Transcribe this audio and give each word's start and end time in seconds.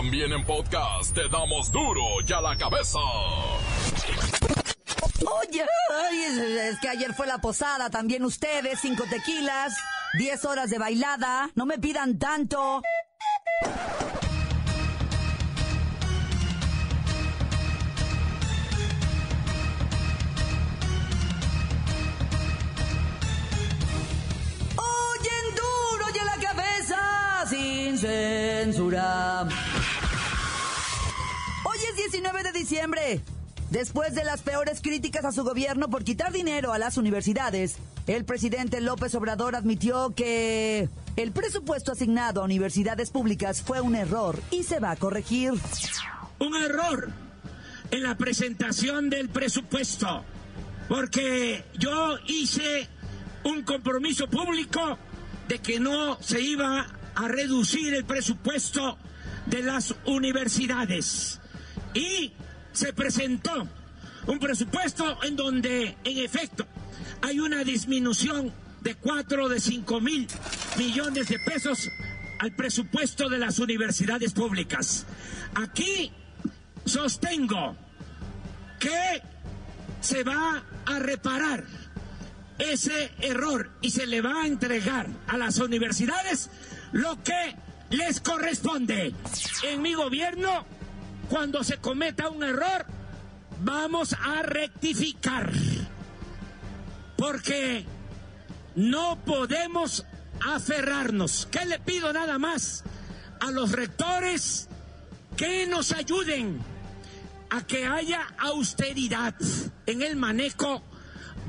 También 0.00 0.32
en 0.32 0.42
podcast 0.46 1.14
te 1.14 1.28
damos 1.28 1.70
duro 1.70 2.00
y 2.26 2.32
a 2.32 2.40
la 2.40 2.56
cabeza. 2.56 2.98
Oye, 5.20 5.66
es 6.70 6.78
que 6.80 6.88
ayer 6.88 7.12
fue 7.12 7.26
la 7.26 7.36
posada, 7.36 7.90
también 7.90 8.24
ustedes, 8.24 8.80
cinco 8.80 9.04
tequilas, 9.10 9.74
diez 10.14 10.42
horas 10.46 10.70
de 10.70 10.78
bailada, 10.78 11.50
no 11.54 11.66
me 11.66 11.78
pidan 11.78 12.18
tanto. 12.18 12.80
Oyen 24.76 25.46
duro 25.56 26.06
a 26.06 26.24
la 26.24 26.48
cabeza, 26.48 27.44
sin 27.50 27.98
censura. 27.98 29.46
Hoy 32.20 32.26
es 32.26 32.32
19 32.32 32.52
de 32.52 32.58
diciembre. 32.58 33.20
Después 33.70 34.14
de 34.14 34.24
las 34.24 34.42
peores 34.42 34.82
críticas 34.82 35.24
a 35.24 35.32
su 35.32 35.42
gobierno 35.42 35.88
por 35.88 36.04
quitar 36.04 36.32
dinero 36.32 36.74
a 36.74 36.78
las 36.78 36.98
universidades, 36.98 37.76
el 38.06 38.26
presidente 38.26 38.82
López 38.82 39.14
Obrador 39.14 39.56
admitió 39.56 40.12
que 40.14 40.90
el 41.16 41.32
presupuesto 41.32 41.92
asignado 41.92 42.42
a 42.42 42.44
universidades 42.44 43.10
públicas 43.10 43.62
fue 43.62 43.80
un 43.80 43.94
error 43.94 44.38
y 44.50 44.64
se 44.64 44.80
va 44.80 44.90
a 44.90 44.96
corregir. 44.96 45.52
Un 46.40 46.56
error 46.56 47.10
en 47.90 48.02
la 48.02 48.16
presentación 48.18 49.08
del 49.08 49.30
presupuesto, 49.30 50.22
porque 50.88 51.64
yo 51.78 52.18
hice 52.26 52.86
un 53.44 53.62
compromiso 53.62 54.28
público 54.28 54.98
de 55.48 55.58
que 55.60 55.80
no 55.80 56.20
se 56.20 56.42
iba 56.42 56.86
a 57.14 57.28
reducir 57.28 57.94
el 57.94 58.04
presupuesto 58.04 58.98
de 59.46 59.62
las 59.62 59.94
universidades. 60.04 61.39
Y 61.94 62.32
se 62.72 62.92
presentó 62.92 63.68
un 64.26 64.38
presupuesto 64.38 65.22
en 65.24 65.36
donde, 65.36 65.96
en 66.04 66.18
efecto, 66.18 66.66
hay 67.22 67.40
una 67.40 67.64
disminución 67.64 68.52
de 68.80 68.94
cuatro 68.94 69.48
de 69.48 69.60
cinco 69.60 70.00
mil 70.00 70.26
millones 70.78 71.28
de 71.28 71.38
pesos 71.38 71.88
al 72.38 72.52
presupuesto 72.52 73.28
de 73.28 73.38
las 73.38 73.58
universidades 73.58 74.32
públicas. 74.32 75.06
Aquí 75.54 76.10
sostengo 76.84 77.76
que 78.78 79.22
se 80.00 80.24
va 80.24 80.62
a 80.86 80.98
reparar 80.98 81.64
ese 82.58 83.10
error 83.20 83.70
y 83.82 83.90
se 83.90 84.06
le 84.06 84.20
va 84.20 84.42
a 84.42 84.46
entregar 84.46 85.08
a 85.26 85.36
las 85.36 85.58
universidades 85.58 86.50
lo 86.92 87.22
que 87.22 87.56
les 87.90 88.20
corresponde. 88.20 89.14
En 89.64 89.82
mi 89.82 89.94
gobierno 89.94 90.64
cuando 91.30 91.62
se 91.62 91.76
cometa 91.76 92.28
un 92.28 92.42
error, 92.42 92.84
vamos 93.60 94.14
a 94.20 94.42
rectificar. 94.42 95.52
Porque 97.16 97.86
no 98.74 99.16
podemos 99.24 100.04
aferrarnos. 100.44 101.46
¿Qué 101.48 101.64
le 101.66 101.78
pido 101.78 102.12
nada 102.12 102.38
más 102.38 102.82
a 103.38 103.52
los 103.52 103.70
rectores 103.70 104.68
que 105.36 105.68
nos 105.68 105.92
ayuden 105.92 106.60
a 107.50 107.64
que 107.64 107.86
haya 107.86 108.26
austeridad 108.36 109.34
en 109.86 110.02
el 110.02 110.16
manejo 110.16 110.82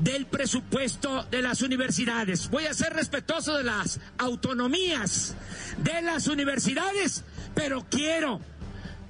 del 0.00 0.26
presupuesto 0.26 1.24
de 1.24 1.42
las 1.42 1.62
universidades. 1.62 2.50
Voy 2.50 2.66
a 2.66 2.74
ser 2.74 2.92
respetuoso 2.94 3.56
de 3.56 3.64
las 3.64 4.00
autonomías 4.18 5.34
de 5.78 6.02
las 6.02 6.26
universidades, 6.26 7.24
pero 7.54 7.86
quiero 7.88 8.40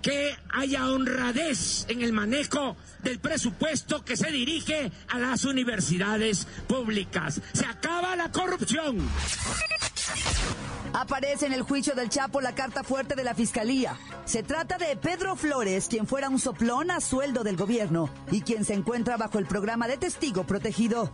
que 0.02 0.36
haya 0.52 0.90
honradez 0.90 1.86
en 1.88 2.02
el 2.02 2.12
manejo 2.12 2.76
del 3.02 3.20
presupuesto 3.20 4.04
que 4.04 4.16
se 4.16 4.30
dirige 4.30 4.90
a 5.08 5.18
las 5.18 5.44
universidades 5.44 6.46
públicas. 6.66 7.40
Se 7.52 7.64
acaba 7.64 8.16
la 8.16 8.30
corrupción. 8.30 8.98
Aparece 10.92 11.46
en 11.46 11.52
el 11.52 11.62
juicio 11.62 11.94
del 11.94 12.10
Chapo 12.10 12.40
la 12.40 12.54
carta 12.54 12.82
fuerte 12.82 13.14
de 13.14 13.24
la 13.24 13.34
Fiscalía. 13.34 13.96
Se 14.24 14.42
trata 14.42 14.76
de 14.76 14.96
Pedro 14.96 15.36
Flores, 15.36 15.86
quien 15.88 16.06
fuera 16.06 16.28
un 16.28 16.38
soplón 16.38 16.90
a 16.90 17.00
sueldo 17.00 17.44
del 17.44 17.56
gobierno 17.56 18.10
y 18.30 18.42
quien 18.42 18.64
se 18.64 18.74
encuentra 18.74 19.16
bajo 19.16 19.38
el 19.38 19.46
programa 19.46 19.88
de 19.88 19.96
testigo 19.96 20.44
protegido. 20.44 21.12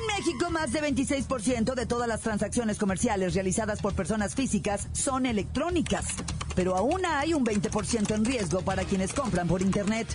En 0.00 0.06
México, 0.16 0.50
más 0.50 0.72
de 0.72 0.82
26% 0.82 1.74
de 1.74 1.86
todas 1.86 2.08
las 2.08 2.22
transacciones 2.22 2.78
comerciales 2.78 3.34
realizadas 3.34 3.80
por 3.80 3.94
personas 3.94 4.34
físicas 4.34 4.88
son 4.92 5.26
electrónicas 5.26 6.06
pero 6.56 6.74
aún 6.74 7.06
hay 7.06 7.34
un 7.34 7.44
20% 7.44 8.12
en 8.12 8.24
riesgo 8.24 8.62
para 8.62 8.82
quienes 8.82 9.12
compran 9.12 9.46
por 9.46 9.62
Internet. 9.62 10.08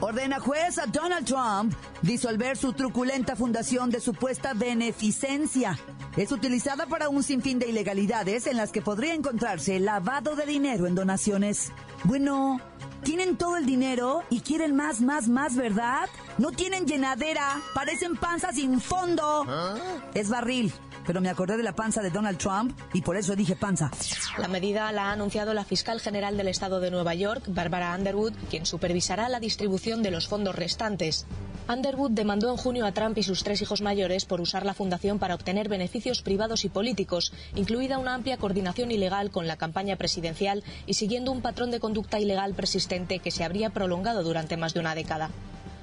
Ordena 0.00 0.40
juez 0.40 0.78
a 0.78 0.86
Donald 0.86 1.26
Trump 1.26 1.74
disolver 2.02 2.56
su 2.56 2.72
truculenta 2.72 3.36
fundación 3.36 3.88
de 3.88 4.00
supuesta 4.00 4.52
beneficencia. 4.52 5.78
Es 6.16 6.32
utilizada 6.32 6.86
para 6.86 7.08
un 7.08 7.22
sinfín 7.22 7.58
de 7.58 7.68
ilegalidades 7.68 8.46
en 8.46 8.56
las 8.56 8.72
que 8.72 8.82
podría 8.82 9.14
encontrarse 9.14 9.78
lavado 9.78 10.36
de 10.36 10.44
dinero 10.44 10.86
en 10.86 10.94
donaciones. 10.94 11.72
Bueno, 12.04 12.60
tienen 13.04 13.36
todo 13.36 13.56
el 13.56 13.66
dinero 13.66 14.22
y 14.30 14.40
quieren 14.40 14.74
más, 14.74 15.00
más, 15.00 15.28
más, 15.28 15.56
¿verdad? 15.56 16.08
No 16.38 16.50
tienen 16.50 16.86
llenadera, 16.86 17.60
parecen 17.74 18.16
panzas 18.16 18.56
sin 18.56 18.80
fondo. 18.80 19.44
¿Ah? 19.48 19.76
Es 20.14 20.28
barril 20.28 20.72
pero 21.06 21.20
me 21.20 21.28
acordé 21.28 21.56
de 21.56 21.62
la 21.62 21.74
panza 21.74 22.02
de 22.02 22.10
Donald 22.10 22.38
Trump 22.38 22.78
y 22.92 23.02
por 23.02 23.16
eso 23.16 23.34
dije 23.36 23.56
panza. 23.56 23.90
La 24.38 24.48
medida 24.48 24.90
la 24.92 25.06
ha 25.06 25.12
anunciado 25.12 25.54
la 25.54 25.64
fiscal 25.64 26.00
general 26.00 26.36
del 26.36 26.48
estado 26.48 26.80
de 26.80 26.90
Nueva 26.90 27.14
York, 27.14 27.44
Barbara 27.48 27.94
Underwood, 27.96 28.34
quien 28.50 28.66
supervisará 28.66 29.28
la 29.28 29.40
distribución 29.40 30.02
de 30.02 30.10
los 30.10 30.28
fondos 30.28 30.54
restantes. 30.54 31.26
Underwood 31.68 32.10
demandó 32.10 32.50
en 32.50 32.56
junio 32.56 32.86
a 32.86 32.92
Trump 32.92 33.16
y 33.18 33.22
sus 33.22 33.44
tres 33.44 33.62
hijos 33.62 33.82
mayores 33.82 34.24
por 34.24 34.40
usar 34.40 34.66
la 34.66 34.74
fundación 34.74 35.18
para 35.18 35.34
obtener 35.34 35.68
beneficios 35.68 36.20
privados 36.20 36.64
y 36.64 36.68
políticos, 36.68 37.32
incluida 37.54 37.98
una 37.98 38.14
amplia 38.14 38.36
coordinación 38.36 38.90
ilegal 38.90 39.30
con 39.30 39.46
la 39.46 39.56
campaña 39.56 39.96
presidencial 39.96 40.64
y 40.86 40.94
siguiendo 40.94 41.30
un 41.30 41.40
patrón 41.40 41.70
de 41.70 41.80
conducta 41.92 42.18
ilegal 42.18 42.54
persistente 42.54 43.18
que 43.18 43.30
se 43.30 43.44
habría 43.44 43.68
prolongado 43.68 44.22
durante 44.22 44.56
más 44.56 44.72
de 44.72 44.80
una 44.80 44.94
década. 44.94 45.28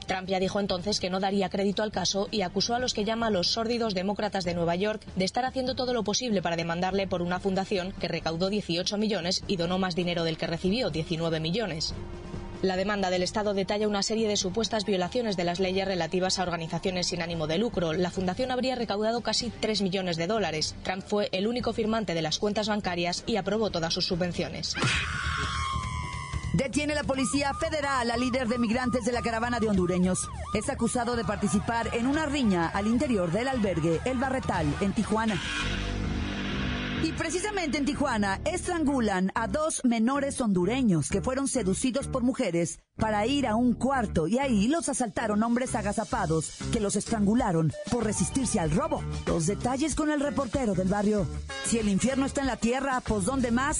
Trump 0.07 0.27
ya 0.27 0.39
dijo 0.39 0.59
entonces 0.59 0.99
que 0.99 1.11
no 1.11 1.19
daría 1.19 1.49
crédito 1.49 1.83
al 1.83 1.91
caso 1.91 2.27
y 2.31 2.41
acusó 2.41 2.73
a 2.73 2.79
los 2.79 2.95
que 2.95 3.05
llama 3.05 3.29
los 3.29 3.49
sórdidos 3.51 3.93
demócratas 3.93 4.43
de 4.43 4.55
Nueva 4.55 4.75
York 4.75 5.03
de 5.15 5.25
estar 5.25 5.45
haciendo 5.45 5.75
todo 5.75 5.93
lo 5.93 6.03
posible 6.03 6.41
para 6.41 6.55
demandarle 6.55 7.05
por 7.05 7.21
una 7.21 7.39
fundación 7.39 7.91
que 7.91 8.07
recaudó 8.07 8.49
18 8.49 8.97
millones 8.97 9.43
y 9.45 9.57
donó 9.57 9.77
más 9.77 9.93
dinero 9.93 10.23
del 10.23 10.39
que 10.39 10.47
recibió, 10.47 10.89
19 10.89 11.39
millones. 11.39 11.93
La 12.63 12.75
demanda 12.75 13.11
del 13.11 13.21
Estado 13.21 13.53
detalla 13.53 13.87
una 13.87 14.01
serie 14.01 14.27
de 14.27 14.35
supuestas 14.35 14.85
violaciones 14.85 15.37
de 15.37 15.43
las 15.43 15.59
leyes 15.59 15.87
relativas 15.87 16.39
a 16.39 16.43
organizaciones 16.43 17.05
sin 17.05 17.21
ánimo 17.21 17.45
de 17.45 17.59
lucro. 17.59 17.93
La 17.93 18.09
fundación 18.09 18.49
habría 18.49 18.73
recaudado 18.73 19.21
casi 19.21 19.51
3 19.51 19.83
millones 19.83 20.17
de 20.17 20.25
dólares. 20.25 20.75
Trump 20.81 21.03
fue 21.05 21.29
el 21.33 21.45
único 21.45 21.71
firmante 21.71 22.15
de 22.15 22.23
las 22.23 22.39
cuentas 22.39 22.67
bancarias 22.67 23.23
y 23.27 23.35
aprobó 23.35 23.69
todas 23.69 23.93
sus 23.93 24.07
subvenciones. 24.07 24.73
Detiene 26.59 26.93
la 26.93 27.05
policía 27.05 27.53
federal 27.53 28.11
al 28.11 28.19
líder 28.19 28.49
de 28.49 28.57
migrantes 28.57 29.05
de 29.05 29.13
la 29.13 29.21
caravana 29.21 29.61
de 29.61 29.69
hondureños. 29.69 30.27
Es 30.53 30.67
acusado 30.67 31.15
de 31.15 31.23
participar 31.23 31.89
en 31.95 32.05
una 32.05 32.25
riña 32.25 32.67
al 32.67 32.87
interior 32.87 33.31
del 33.31 33.47
albergue 33.47 34.01
El 34.03 34.17
Barretal 34.17 34.67
en 34.81 34.91
Tijuana. 34.91 35.41
Y 37.01 37.13
precisamente 37.13 37.77
en 37.77 37.85
Tijuana 37.85 38.41
estrangulan 38.43 39.31
a 39.35 39.47
dos 39.47 39.79
menores 39.85 40.41
hondureños 40.41 41.07
que 41.07 41.21
fueron 41.21 41.47
seducidos 41.47 42.09
por 42.09 42.23
mujeres 42.23 42.81
para 42.97 43.25
ir 43.25 43.47
a 43.47 43.55
un 43.55 43.73
cuarto 43.73 44.27
y 44.27 44.37
ahí 44.37 44.67
los 44.67 44.89
asaltaron 44.89 45.41
hombres 45.41 45.75
agazapados 45.75 46.57
que 46.73 46.81
los 46.81 46.97
estrangularon 46.97 47.71
por 47.89 48.03
resistirse 48.03 48.59
al 48.59 48.71
robo. 48.71 49.01
Los 49.27 49.47
detalles 49.47 49.95
con 49.95 50.11
el 50.11 50.19
reportero 50.19 50.73
del 50.73 50.89
barrio. 50.89 51.25
Si 51.63 51.79
el 51.79 51.87
infierno 51.87 52.25
está 52.25 52.41
en 52.41 52.47
la 52.47 52.57
tierra, 52.57 52.99
pues 52.99 53.23
¿dónde 53.23 53.49
más? 53.49 53.79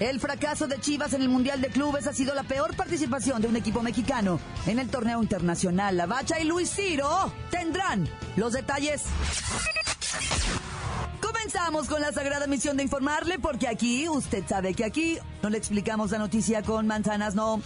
El 0.00 0.18
fracaso 0.18 0.66
de 0.66 0.80
Chivas 0.80 1.12
en 1.12 1.22
el 1.22 1.28
Mundial 1.28 1.60
de 1.60 1.68
Clubes 1.68 2.06
ha 2.06 2.12
sido 2.12 2.34
la 2.34 2.42
peor 2.42 2.74
participación 2.74 3.40
de 3.40 3.48
un 3.48 3.56
equipo 3.56 3.80
mexicano 3.80 4.40
en 4.66 4.80
el 4.80 4.88
torneo 4.88 5.22
internacional. 5.22 5.96
La 5.96 6.06
Bacha 6.06 6.40
y 6.40 6.44
Luis 6.44 6.70
Ciro 6.70 7.32
tendrán 7.50 8.08
los 8.36 8.52
detalles. 8.52 9.02
Comenzamos 11.20 11.86
con 11.86 12.00
la 12.00 12.12
sagrada 12.12 12.46
misión 12.48 12.76
de 12.76 12.82
informarle, 12.82 13.38
porque 13.38 13.68
aquí, 13.68 14.08
usted 14.08 14.42
sabe 14.48 14.74
que 14.74 14.84
aquí 14.84 15.18
no 15.42 15.50
le 15.50 15.58
explicamos 15.58 16.10
la 16.10 16.18
noticia 16.18 16.62
con 16.62 16.86
manzanas, 16.86 17.34
no. 17.36 17.62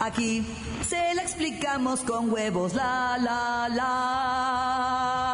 Aquí 0.00 0.46
se 0.86 1.14
la 1.14 1.22
explicamos 1.22 2.00
con 2.00 2.30
huevos, 2.30 2.74
la, 2.74 3.16
la, 3.18 3.68
la 3.70 5.33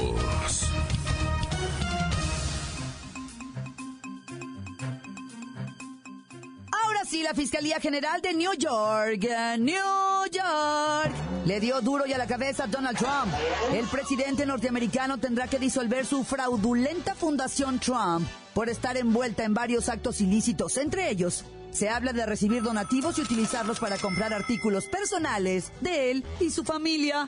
La 7.23 7.33
Fiscalía 7.35 7.79
General 7.79 8.21
de 8.21 8.33
New 8.33 8.53
York, 8.57 9.25
New 9.59 10.25
York, 10.31 11.13
le 11.45 11.59
dio 11.59 11.79
duro 11.81 12.05
y 12.07 12.13
a 12.13 12.17
la 12.17 12.25
cabeza 12.25 12.63
a 12.63 12.67
Donald 12.67 12.97
Trump. 12.97 13.31
El 13.73 13.85
presidente 13.87 14.45
norteamericano 14.45 15.17
tendrá 15.17 15.47
que 15.47 15.59
disolver 15.59 16.05
su 16.05 16.23
fraudulenta 16.23 17.13
fundación 17.13 17.79
Trump 17.79 18.27
por 18.53 18.69
estar 18.69 18.97
envuelta 18.97 19.43
en 19.43 19.53
varios 19.53 19.87
actos 19.87 20.19
ilícitos, 20.19 20.77
entre 20.77 21.09
ellos 21.09 21.45
se 21.71 21.89
habla 21.89 22.11
de 22.11 22.25
recibir 22.25 22.63
donativos 22.63 23.17
y 23.17 23.21
utilizarlos 23.21 23.79
para 23.79 23.97
comprar 23.97 24.33
artículos 24.33 24.85
personales 24.85 25.71
de 25.79 26.11
él 26.11 26.25
y 26.39 26.49
su 26.49 26.63
familia. 26.63 27.27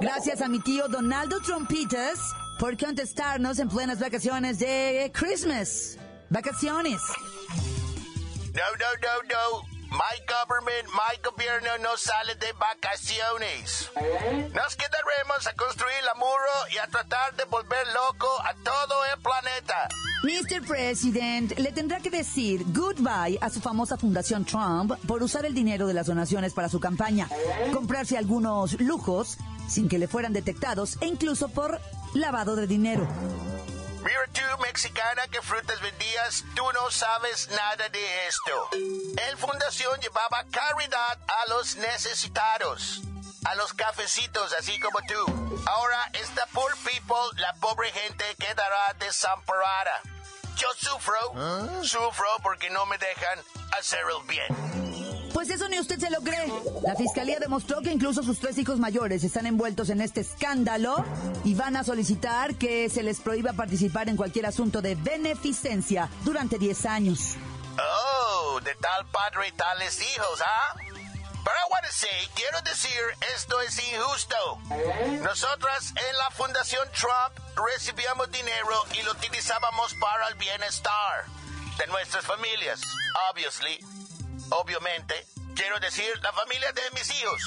Gracias 0.00 0.40
a 0.40 0.48
mi 0.48 0.60
tío 0.60 0.88
Donaldo 0.88 1.40
Trumpitas 1.40 2.18
por 2.58 2.76
contestarnos 2.76 3.58
en 3.60 3.68
plenas 3.68 4.00
vacaciones 4.00 4.58
de 4.58 5.12
Christmas. 5.14 5.98
Vacaciones. 6.30 7.00
No, 8.54 8.66
no, 8.82 8.90
no, 9.00 9.14
no. 9.28 9.62
My 9.90 10.16
government, 10.26 10.86
my 10.92 11.18
gobierno 11.22 11.78
no 11.82 11.96
sale 11.96 12.34
de 12.36 12.52
vacaciones. 12.52 13.90
Nos 14.54 14.76
quedaremos 14.76 15.46
a 15.48 15.52
construir 15.54 16.02
la 16.04 16.14
muro 16.14 16.54
y 16.72 16.78
a 16.78 16.86
tratar 16.86 17.34
de 17.36 17.44
volver 17.44 17.86
loco 17.92 18.28
a 18.44 18.54
todo 18.62 19.04
el 19.12 19.20
planeta. 19.20 19.88
Mr. 20.22 20.66
President, 20.66 21.58
le 21.58 21.72
tendrá 21.72 21.98
que 21.98 22.10
decir 22.10 22.64
goodbye 22.72 23.38
a 23.40 23.50
su 23.50 23.60
famosa 23.60 23.96
fundación 23.96 24.44
Trump 24.44 24.92
por 25.08 25.22
usar 25.22 25.44
el 25.44 25.54
dinero 25.54 25.88
de 25.88 25.94
las 25.94 26.06
donaciones 26.06 26.52
para 26.52 26.68
su 26.68 26.78
campaña, 26.78 27.28
comprarse 27.72 28.16
algunos 28.16 28.80
lujos 28.80 29.38
sin 29.68 29.88
que 29.88 29.98
le 29.98 30.06
fueran 30.08 30.32
detectados 30.32 30.98
e 31.00 31.06
incluso 31.06 31.48
por 31.48 31.80
lavado 32.14 32.54
de 32.54 32.66
dinero. 32.66 33.08
Mira 34.02 34.26
tú, 34.32 34.62
mexicana, 34.62 35.28
que 35.28 35.42
frutas 35.42 35.80
vendías, 35.80 36.44
tú 36.54 36.62
no 36.72 36.90
sabes 36.90 37.48
nada 37.48 37.88
de 37.88 38.26
esto. 38.26 38.68
El 39.28 39.36
fundación 39.36 40.00
llevaba 40.00 40.44
caridad 40.50 41.18
a 41.28 41.50
los 41.50 41.76
necesitados, 41.76 43.02
a 43.44 43.54
los 43.56 43.74
cafecitos, 43.74 44.54
así 44.54 44.80
como 44.80 45.00
tú. 45.02 45.62
Ahora, 45.66 46.10
esta 46.14 46.46
poor 46.46 46.74
people, 46.78 47.16
la 47.36 47.52
pobre 47.54 47.92
gente, 47.92 48.24
quedará 48.38 48.94
desamparada. 48.98 50.00
Yo 50.56 50.68
sufro, 50.78 51.82
sufro 51.82 52.28
porque 52.42 52.70
no 52.70 52.86
me 52.86 52.96
dejan 52.96 53.38
hacer 53.78 54.00
el 54.00 54.26
bien. 54.26 54.79
Pues 55.32 55.48
eso 55.50 55.68
ni 55.68 55.78
usted 55.78 55.98
se 55.98 56.10
lo 56.10 56.20
cree. 56.20 56.52
La 56.82 56.96
fiscalía 56.96 57.38
demostró 57.38 57.80
que 57.82 57.92
incluso 57.92 58.22
sus 58.22 58.38
tres 58.38 58.58
hijos 58.58 58.78
mayores 58.78 59.22
están 59.22 59.46
envueltos 59.46 59.90
en 59.90 60.00
este 60.00 60.20
escándalo 60.22 61.04
y 61.44 61.54
van 61.54 61.76
a 61.76 61.84
solicitar 61.84 62.56
que 62.56 62.88
se 62.88 63.02
les 63.02 63.20
prohíba 63.20 63.52
participar 63.52 64.08
en 64.08 64.16
cualquier 64.16 64.46
asunto 64.46 64.82
de 64.82 64.96
beneficencia 64.96 66.08
durante 66.24 66.58
10 66.58 66.86
años. 66.86 67.36
Oh, 67.78 68.60
de 68.60 68.74
tal 68.74 69.06
padre 69.06 69.48
y 69.48 69.52
tales 69.52 70.00
hijos, 70.00 70.42
¿ah? 70.44 70.76
Pero 71.42 71.56
I 71.70 71.86
to 71.86 71.92
say, 71.92 72.28
quiero 72.34 72.60
decir, 72.62 73.00
esto 73.34 73.60
es 73.62 73.78
injusto. 73.92 74.36
Nosotras 75.22 75.94
en 75.96 76.16
la 76.18 76.30
Fundación 76.32 76.86
Trump 76.92 77.56
recibíamos 77.56 78.30
dinero 78.30 78.84
y 78.98 79.02
lo 79.04 79.12
utilizábamos 79.12 79.94
para 79.94 80.28
el 80.28 80.34
bienestar 80.34 81.24
de 81.78 81.86
nuestras 81.86 82.26
familias, 82.26 82.82
obviously 83.30 83.80
obviamente, 84.50 85.14
quiero 85.54 85.78
decir 85.80 86.06
la 86.22 86.32
familia 86.32 86.72
de 86.72 86.82
mis 86.94 87.10
hijos. 87.20 87.42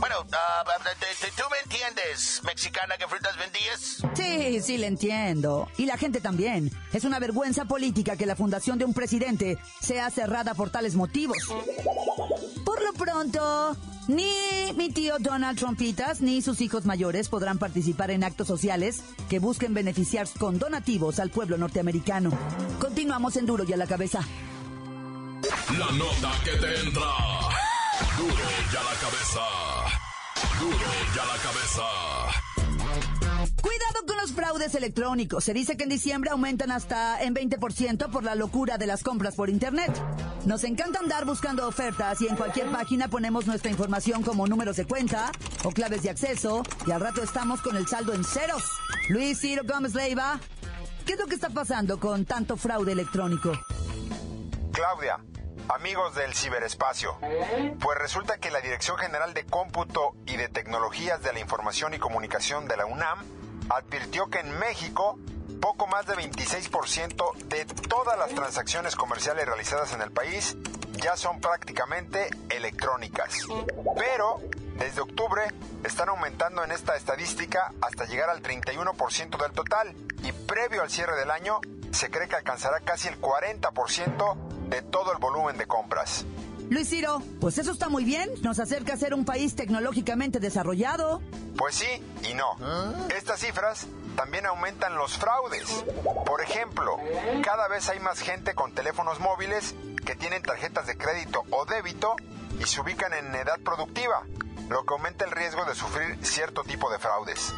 Bueno, 0.00 0.20
uh, 0.20 1.36
¿tú 1.36 1.42
me 1.50 1.58
entiendes, 1.62 2.40
mexicana 2.44 2.96
que 2.96 3.06
frutas 3.06 3.36
vendías? 3.36 4.02
Sí, 4.14 4.62
sí, 4.62 4.78
le 4.78 4.86
entiendo. 4.86 5.68
Y 5.76 5.84
la 5.84 5.98
gente 5.98 6.22
también. 6.22 6.70
Es 6.94 7.04
una 7.04 7.18
vergüenza 7.18 7.66
política 7.66 8.16
que 8.16 8.24
la 8.24 8.34
fundación 8.34 8.78
de 8.78 8.86
un 8.86 8.94
presidente 8.94 9.58
sea 9.80 10.10
cerrada 10.10 10.54
por 10.54 10.70
tales 10.70 10.94
motivos. 10.94 11.36
Por 12.64 12.82
lo 12.82 12.94
pronto, 12.94 13.76
ni 14.08 14.72
mi 14.74 14.90
tío 14.90 15.16
Donald 15.18 15.58
Trumpitas 15.58 16.22
ni 16.22 16.40
sus 16.40 16.62
hijos 16.62 16.86
mayores 16.86 17.28
podrán 17.28 17.58
participar 17.58 18.10
en 18.10 18.24
actos 18.24 18.46
sociales 18.46 19.02
que 19.28 19.38
busquen 19.38 19.74
beneficiar 19.74 20.26
con 20.38 20.58
donativos 20.58 21.20
al 21.20 21.28
pueblo 21.28 21.58
norteamericano. 21.58 22.30
Continuamos 22.80 23.36
en 23.36 23.44
Duro 23.44 23.64
y 23.68 23.72
a 23.74 23.76
la 23.76 23.86
cabeza. 23.86 24.26
La 25.78 25.92
nota 25.92 26.32
que 26.44 26.50
te 26.50 26.80
entra. 26.80 27.02
Duro 28.18 28.34
ya 28.72 28.82
la 28.82 28.94
cabeza. 29.00 29.40
Duro 30.58 30.90
ya 31.14 31.24
la 31.24 31.36
cabeza. 31.38 31.82
Cuidado 33.62 34.06
con 34.06 34.16
los 34.16 34.32
fraudes 34.32 34.74
electrónicos. 34.74 35.44
Se 35.44 35.54
dice 35.54 35.76
que 35.76 35.84
en 35.84 35.90
diciembre 35.90 36.30
aumentan 36.30 36.72
hasta 36.72 37.22
en 37.22 37.34
20% 37.34 38.10
por 38.10 38.24
la 38.24 38.34
locura 38.34 38.78
de 38.78 38.86
las 38.86 39.02
compras 39.02 39.36
por 39.36 39.48
Internet. 39.48 39.92
Nos 40.44 40.64
encanta 40.64 40.98
andar 40.98 41.24
buscando 41.24 41.68
ofertas 41.68 42.20
y 42.20 42.26
en 42.26 42.36
cualquier 42.36 42.70
página 42.70 43.08
ponemos 43.08 43.46
nuestra 43.46 43.70
información 43.70 44.22
como 44.22 44.46
números 44.46 44.76
de 44.76 44.86
cuenta 44.86 45.30
o 45.62 45.70
claves 45.70 46.02
de 46.02 46.10
acceso 46.10 46.62
y 46.86 46.90
al 46.90 47.00
rato 47.00 47.22
estamos 47.22 47.60
con 47.60 47.76
el 47.76 47.86
saldo 47.86 48.12
en 48.12 48.24
ceros. 48.24 48.64
Luis 49.08 49.38
Ciro 49.40 49.62
Gómez 49.64 49.94
Leiva, 49.94 50.40
¿qué 51.06 51.12
es 51.12 51.18
lo 51.18 51.26
que 51.26 51.34
está 51.36 51.50
pasando 51.50 52.00
con 52.00 52.24
tanto 52.24 52.56
fraude 52.56 52.92
electrónico? 52.92 53.52
Claudia, 54.72 55.18
amigos 55.74 56.14
del 56.14 56.34
ciberespacio, 56.34 57.16
pues 57.80 57.98
resulta 57.98 58.38
que 58.38 58.50
la 58.50 58.60
Dirección 58.60 58.96
General 58.98 59.34
de 59.34 59.44
Cómputo 59.44 60.14
y 60.26 60.36
de 60.36 60.48
Tecnologías 60.48 61.22
de 61.22 61.32
la 61.32 61.40
Información 61.40 61.94
y 61.94 61.98
Comunicación 61.98 62.66
de 62.66 62.76
la 62.76 62.86
UNAM 62.86 63.24
advirtió 63.68 64.28
que 64.28 64.40
en 64.40 64.58
México 64.58 65.18
poco 65.60 65.86
más 65.86 66.06
de 66.06 66.14
26% 66.14 67.34
de 67.44 67.64
todas 67.66 68.18
las 68.18 68.30
transacciones 68.30 68.96
comerciales 68.96 69.46
realizadas 69.46 69.92
en 69.92 70.02
el 70.02 70.10
país 70.10 70.56
ya 70.92 71.16
son 71.16 71.40
prácticamente 71.40 72.30
electrónicas. 72.48 73.46
Pero 73.96 74.40
desde 74.76 75.02
octubre 75.02 75.42
están 75.84 76.08
aumentando 76.08 76.64
en 76.64 76.72
esta 76.72 76.96
estadística 76.96 77.72
hasta 77.80 78.06
llegar 78.06 78.30
al 78.30 78.42
31% 78.42 79.36
del 79.38 79.52
total 79.52 79.94
y 80.22 80.32
previo 80.32 80.82
al 80.82 80.90
cierre 80.90 81.16
del 81.16 81.30
año 81.30 81.60
se 81.92 82.10
cree 82.10 82.28
que 82.28 82.36
alcanzará 82.36 82.80
casi 82.80 83.08
el 83.08 83.20
40% 83.20 84.49
de 84.70 84.82
todo 84.82 85.12
el 85.12 85.18
volumen 85.18 85.58
de 85.58 85.66
compras. 85.66 86.24
Luis 86.70 86.88
Ciro, 86.88 87.20
pues 87.40 87.58
eso 87.58 87.72
está 87.72 87.88
muy 87.88 88.04
bien. 88.04 88.30
Nos 88.42 88.60
acerca 88.60 88.94
a 88.94 88.96
ser 88.96 89.12
un 89.12 89.24
país 89.24 89.56
tecnológicamente 89.56 90.38
desarrollado. 90.38 91.20
Pues 91.58 91.74
sí 91.74 91.88
y 92.30 92.34
no. 92.34 92.46
Estas 93.14 93.40
cifras 93.40 93.88
también 94.16 94.46
aumentan 94.46 94.94
los 94.94 95.18
fraudes. 95.18 95.84
Por 96.24 96.40
ejemplo, 96.40 96.96
cada 97.42 97.66
vez 97.66 97.88
hay 97.88 97.98
más 97.98 98.20
gente 98.20 98.54
con 98.54 98.72
teléfonos 98.72 99.18
móviles 99.18 99.74
que 100.06 100.14
tienen 100.14 100.42
tarjetas 100.42 100.86
de 100.86 100.96
crédito 100.96 101.42
o 101.50 101.64
débito 101.64 102.14
y 102.60 102.64
se 102.64 102.80
ubican 102.80 103.12
en 103.14 103.34
edad 103.34 103.58
productiva, 103.64 104.24
lo 104.68 104.84
que 104.84 104.94
aumenta 104.94 105.24
el 105.24 105.32
riesgo 105.32 105.64
de 105.64 105.74
sufrir 105.74 106.24
cierto 106.24 106.62
tipo 106.62 106.88
de 106.90 106.98
fraudes. 107.00 107.52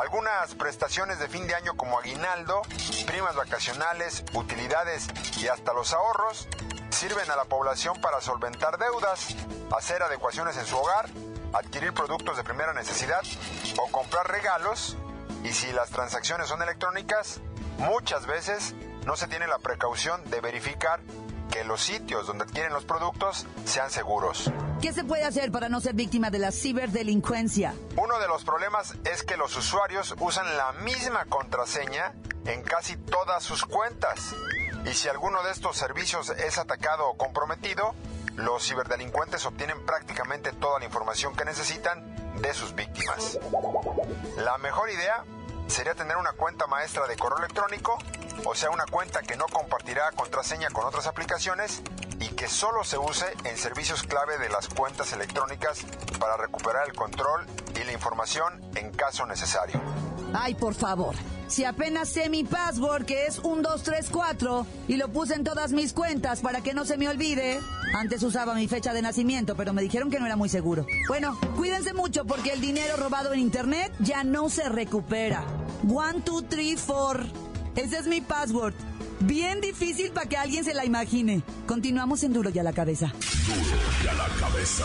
Algunas 0.00 0.54
prestaciones 0.54 1.18
de 1.18 1.26
fin 1.26 1.48
de 1.48 1.56
año 1.56 1.76
como 1.76 1.98
aguinaldo, 1.98 2.62
primas 3.04 3.34
vacacionales, 3.34 4.22
utilidades 4.32 5.08
y 5.38 5.48
hasta 5.48 5.72
los 5.72 5.92
ahorros 5.92 6.46
sirven 6.90 7.28
a 7.28 7.34
la 7.34 7.46
población 7.46 8.00
para 8.00 8.20
solventar 8.20 8.78
deudas, 8.78 9.34
hacer 9.76 10.00
adecuaciones 10.04 10.56
en 10.56 10.66
su 10.66 10.76
hogar, 10.78 11.06
adquirir 11.52 11.92
productos 11.94 12.36
de 12.36 12.44
primera 12.44 12.72
necesidad 12.74 13.22
o 13.76 13.90
comprar 13.90 14.30
regalos. 14.30 14.96
Y 15.42 15.52
si 15.52 15.72
las 15.72 15.90
transacciones 15.90 16.46
son 16.46 16.62
electrónicas, 16.62 17.40
muchas 17.78 18.26
veces 18.26 18.74
no 19.04 19.16
se 19.16 19.26
tiene 19.26 19.48
la 19.48 19.58
precaución 19.58 20.22
de 20.30 20.40
verificar 20.40 21.00
que 21.50 21.64
los 21.64 21.82
sitios 21.82 22.26
donde 22.26 22.44
adquieren 22.44 22.72
los 22.72 22.84
productos 22.84 23.46
sean 23.64 23.90
seguros. 23.90 24.50
¿Qué 24.80 24.92
se 24.92 25.04
puede 25.04 25.24
hacer 25.24 25.50
para 25.50 25.68
no 25.68 25.80
ser 25.80 25.94
víctima 25.94 26.30
de 26.30 26.38
la 26.38 26.52
ciberdelincuencia? 26.52 27.74
Uno 27.96 28.18
de 28.18 28.28
los 28.28 28.44
problemas 28.44 28.94
es 29.04 29.22
que 29.22 29.36
los 29.36 29.56
usuarios 29.56 30.14
usan 30.20 30.56
la 30.56 30.72
misma 30.84 31.24
contraseña 31.26 32.14
en 32.44 32.62
casi 32.62 32.96
todas 32.96 33.42
sus 33.42 33.64
cuentas. 33.64 34.34
Y 34.84 34.94
si 34.94 35.08
alguno 35.08 35.42
de 35.42 35.50
estos 35.50 35.76
servicios 35.76 36.30
es 36.30 36.58
atacado 36.58 37.08
o 37.08 37.16
comprometido, 37.16 37.94
los 38.36 38.66
ciberdelincuentes 38.66 39.44
obtienen 39.46 39.84
prácticamente 39.84 40.52
toda 40.52 40.78
la 40.78 40.84
información 40.84 41.34
que 41.34 41.44
necesitan 41.44 42.14
de 42.40 42.54
sus 42.54 42.74
víctimas. 42.74 43.38
La 44.36 44.58
mejor 44.58 44.90
idea 44.90 45.24
sería 45.68 45.94
tener 45.94 46.16
una 46.16 46.32
cuenta 46.32 46.66
maestra 46.66 47.06
de 47.06 47.16
correo 47.16 47.38
electrónico, 47.38 47.98
o 48.44 48.54
sea, 48.54 48.70
una 48.70 48.86
cuenta 48.86 49.22
que 49.22 49.36
no 49.36 49.46
compartirá 49.46 50.10
contraseña 50.12 50.68
con 50.70 50.84
otras 50.84 51.06
aplicaciones 51.06 51.82
y 52.20 52.28
que 52.30 52.48
solo 52.48 52.84
se 52.84 52.98
use 52.98 53.26
en 53.44 53.56
servicios 53.56 54.02
clave 54.02 54.38
de 54.38 54.48
las 54.48 54.68
cuentas 54.68 55.12
electrónicas 55.12 55.84
para 56.18 56.36
recuperar 56.36 56.88
el 56.88 56.94
control 56.94 57.46
y 57.80 57.84
la 57.84 57.92
información 57.92 58.60
en 58.74 58.90
caso 58.92 59.26
necesario. 59.26 59.80
Ay, 60.34 60.54
por 60.54 60.74
favor. 60.74 61.14
Si 61.46 61.64
apenas 61.64 62.10
sé 62.10 62.28
mi 62.28 62.44
password, 62.44 63.06
que 63.06 63.24
es 63.26 63.42
1234, 63.42 64.66
y 64.86 64.96
lo 64.96 65.08
puse 65.08 65.34
en 65.34 65.44
todas 65.44 65.72
mis 65.72 65.94
cuentas 65.94 66.40
para 66.40 66.60
que 66.60 66.74
no 66.74 66.84
se 66.84 66.98
me 66.98 67.08
olvide. 67.08 67.58
Antes 67.94 68.22
usaba 68.22 68.54
mi 68.54 68.68
fecha 68.68 68.92
de 68.92 69.00
nacimiento, 69.00 69.56
pero 69.56 69.72
me 69.72 69.80
dijeron 69.80 70.10
que 70.10 70.20
no 70.20 70.26
era 70.26 70.36
muy 70.36 70.50
seguro. 70.50 70.86
Bueno, 71.08 71.38
cuídense 71.56 71.94
mucho 71.94 72.26
porque 72.26 72.52
el 72.52 72.60
dinero 72.60 72.96
robado 72.98 73.32
en 73.32 73.40
internet 73.40 73.92
ya 73.98 74.24
no 74.24 74.50
se 74.50 74.68
recupera. 74.68 75.42
One, 75.82 76.22
two, 76.22 76.42
three, 76.42 76.76
four. 76.76 77.24
Ese 77.76 77.98
es 77.98 78.06
mi 78.06 78.20
password. 78.20 78.74
Bien 79.20 79.60
difícil 79.60 80.10
para 80.12 80.28
que 80.28 80.36
alguien 80.36 80.64
se 80.64 80.74
la 80.74 80.84
imagine. 80.84 81.42
Continuamos 81.66 82.22
en 82.22 82.32
Duro 82.32 82.50
y 82.50 82.58
a 82.58 82.62
la 82.62 82.72
cabeza. 82.72 83.12
Duro 83.46 83.80
y 84.04 84.06
a 84.08 84.14
la 84.14 84.28
cabeza. 84.40 84.84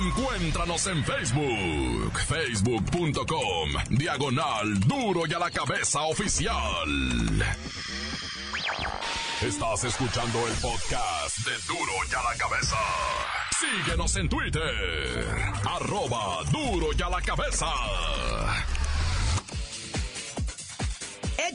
Encuéntranos 0.00 0.86
en 0.88 1.02
Facebook, 1.04 2.12
facebook.com, 2.26 3.70
diagonal 3.90 4.78
Duro 4.80 5.22
y 5.26 5.32
a 5.32 5.38
la 5.38 5.50
cabeza 5.50 6.02
oficial. 6.02 6.88
Estás 9.40 9.84
escuchando 9.84 10.46
el 10.46 10.54
podcast 10.54 11.38
de 11.38 11.52
Duro 11.68 11.92
y 12.10 12.14
a 12.14 12.22
la 12.22 12.36
cabeza. 12.36 12.76
Síguenos 13.58 14.16
en 14.16 14.28
Twitter, 14.28 15.26
arroba 15.64 16.42
Duro 16.50 16.88
y 16.96 17.02
a 17.02 17.08
la 17.08 17.22
cabeza. 17.22 17.66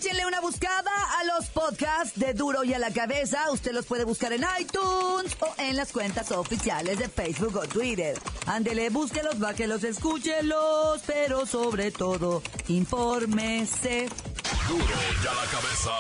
Échenle 0.03 0.25
una 0.25 0.41
buscada 0.41 0.91
a 1.17 1.24
los 1.24 1.45
podcasts 1.45 2.19
de 2.19 2.33
Duro 2.33 2.65
y 2.65 2.74
a 2.74 2.79
la 2.79 2.91
cabeza. 2.91 3.50
Usted 3.51 3.72
los 3.72 3.86
puede 3.86 4.03
buscar 4.03 4.33
en 4.33 4.43
iTunes 4.60 5.38
o 5.39 5.53
en 5.57 5.77
las 5.77 5.93
cuentas 5.93 6.29
oficiales 6.33 7.00
de 7.00 7.07
Facebook 7.07 7.55
o 7.55 7.65
Twitter. 7.67 8.19
Ándele, 8.45 8.89
búsquelos, 8.89 9.39
báquelos, 9.39 9.86
escúchelos, 9.86 11.01
pero 11.07 11.45
sobre 11.45 11.91
todo, 11.91 12.43
infórmese. 12.67 14.10
Duro 14.67 14.83
y 14.83 15.25
a 15.25 15.33
la 15.36 15.45
cabeza. 15.50 15.91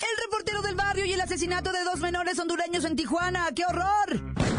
El 0.00 0.22
reportero 0.24 0.62
del 0.62 0.74
barrio 0.74 1.04
y 1.04 1.12
el 1.12 1.20
asesinato 1.20 1.70
de 1.70 1.84
dos 1.84 2.00
menores 2.00 2.36
hondureños 2.36 2.84
en 2.84 2.96
Tijuana. 2.96 3.48
¡Qué 3.54 3.64
horror! 3.64 4.51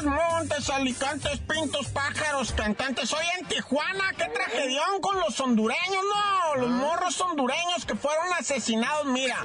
Montes, 0.00 0.04
montes, 0.04 0.70
alicantes, 0.70 1.38
pintos, 1.40 1.88
pájaros, 1.88 2.52
cantantes. 2.52 3.12
Hoy 3.12 3.24
en 3.38 3.46
Tijuana, 3.46 4.12
qué 4.16 4.24
tragedión 4.24 5.00
con 5.02 5.20
los 5.20 5.38
hondureños, 5.38 6.04
no. 6.14 6.56
Los 6.62 6.70
morros 6.70 7.20
hondureños 7.20 7.84
que 7.84 7.94
fueron 7.94 8.32
asesinados, 8.38 9.04
mira. 9.06 9.36